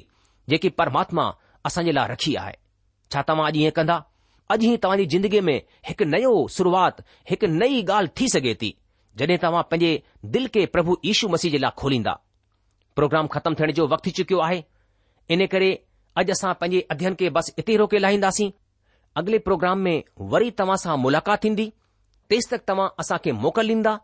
जेकी 0.52 0.69
परमात्मा 0.80 1.26
असां 1.69 1.84
जे 1.86 1.91
लाइ 1.95 2.08
रखी 2.12 2.34
आहे 2.43 2.54
छा 3.13 3.21
तव्हां 3.28 3.45
अॼु 3.50 3.62
ईअं 3.63 3.71
कंदा 3.78 3.97
अॼु 4.56 4.62
ई 4.73 4.78
तव्हां 4.84 4.97
जी 5.02 5.06
जिंदगीअ 5.13 5.41
में 5.50 5.58
हिकु 5.89 6.06
नयो 6.13 6.32
शुरूआति 6.56 7.04
हिकु 7.30 7.47
नई 7.58 7.82
ॻाल्हि 7.86 8.13
थी 8.19 8.28
सघे 8.36 8.54
थी 8.62 8.69
जॾहिं 9.21 9.38
तव्हां 9.43 9.63
पंहिंजे 9.73 9.91
दिल 10.38 10.47
खे 10.56 10.65
प्रभु 10.78 10.97
यीशू 11.10 11.28
मसीह 11.36 11.52
जे 11.52 11.58
लाइ 11.65 11.71
खोलींदा 11.84 12.13
प्रोग्राम 13.00 13.28
ख़तमु 13.36 13.56
थियण 13.60 13.71
जो 13.82 13.88
वक़्तु 13.88 14.10
थी 14.10 14.12
चुकियो 14.21 14.39
आहे 14.47 14.63
इन 15.36 15.45
करे 15.54 15.69
अॼु 16.21 16.32
असां 16.38 16.54
पंहिंजे 16.62 16.86
अध्यन 16.95 17.13
खे 17.21 17.30
बसि 17.39 17.54
इते 17.62 17.73
ई 17.73 17.78
रोके 17.84 17.97
लाहींदासीं 18.06 18.50
अॻिले 19.21 19.38
प्रोग्राम 19.50 19.80
में 19.89 19.95
वरी 20.36 20.52
तव्हां 20.62 20.78
सां 20.88 20.97
मुलाक़ात 21.06 21.43
थींदी 21.43 21.69
तेसि 22.34 22.52
तक 22.56 22.65
तव्हां 22.71 22.89
असां 23.06 23.17
खे 23.28 23.32
मोकल 23.45 23.69
ॾींदा 23.76 23.95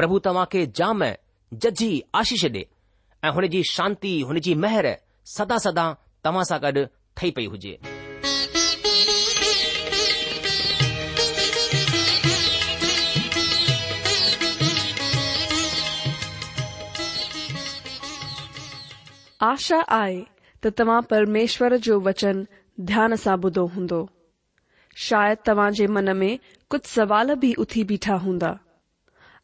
प्रभु 0.00 0.18
तव्हां 0.30 0.46
खे 0.54 0.66
जाम 0.80 1.04
जजी 1.66 1.90
आशीष 2.22 2.44
ॾे 2.56 2.64
हुनजी 3.34 3.62
शांती 3.70 4.20
हुनजी 4.28 4.54
मेहर 4.62 4.86
सदा 5.36 5.58
सदा 5.66 5.86
तव्हां 6.24 6.42
सां 6.50 6.58
गॾु 6.62 6.84
ठही 7.16 7.30
पई 7.36 7.46
हुजे 7.52 7.76
आशा 19.46 19.78
आहे 19.98 20.20
त 20.64 20.68
तव्हां 20.78 21.00
परमेश्वर 21.10 21.76
जो 21.88 22.00
वचन 22.08 22.44
ध्यान 22.90 23.14
सां 23.24 23.36
ॿुधो 23.48 23.66
हूंदो 23.74 24.00
शायदि 25.06 25.42
तव्हां 25.48 25.70
जे 25.80 25.86
मन 25.98 26.16
में 26.22 26.30
कुझु 26.70 26.88
सवाल 26.94 27.34
बि 27.42 27.52
उथी 27.66 27.82
बीठा 27.92 28.14
हूंदा 28.26 28.54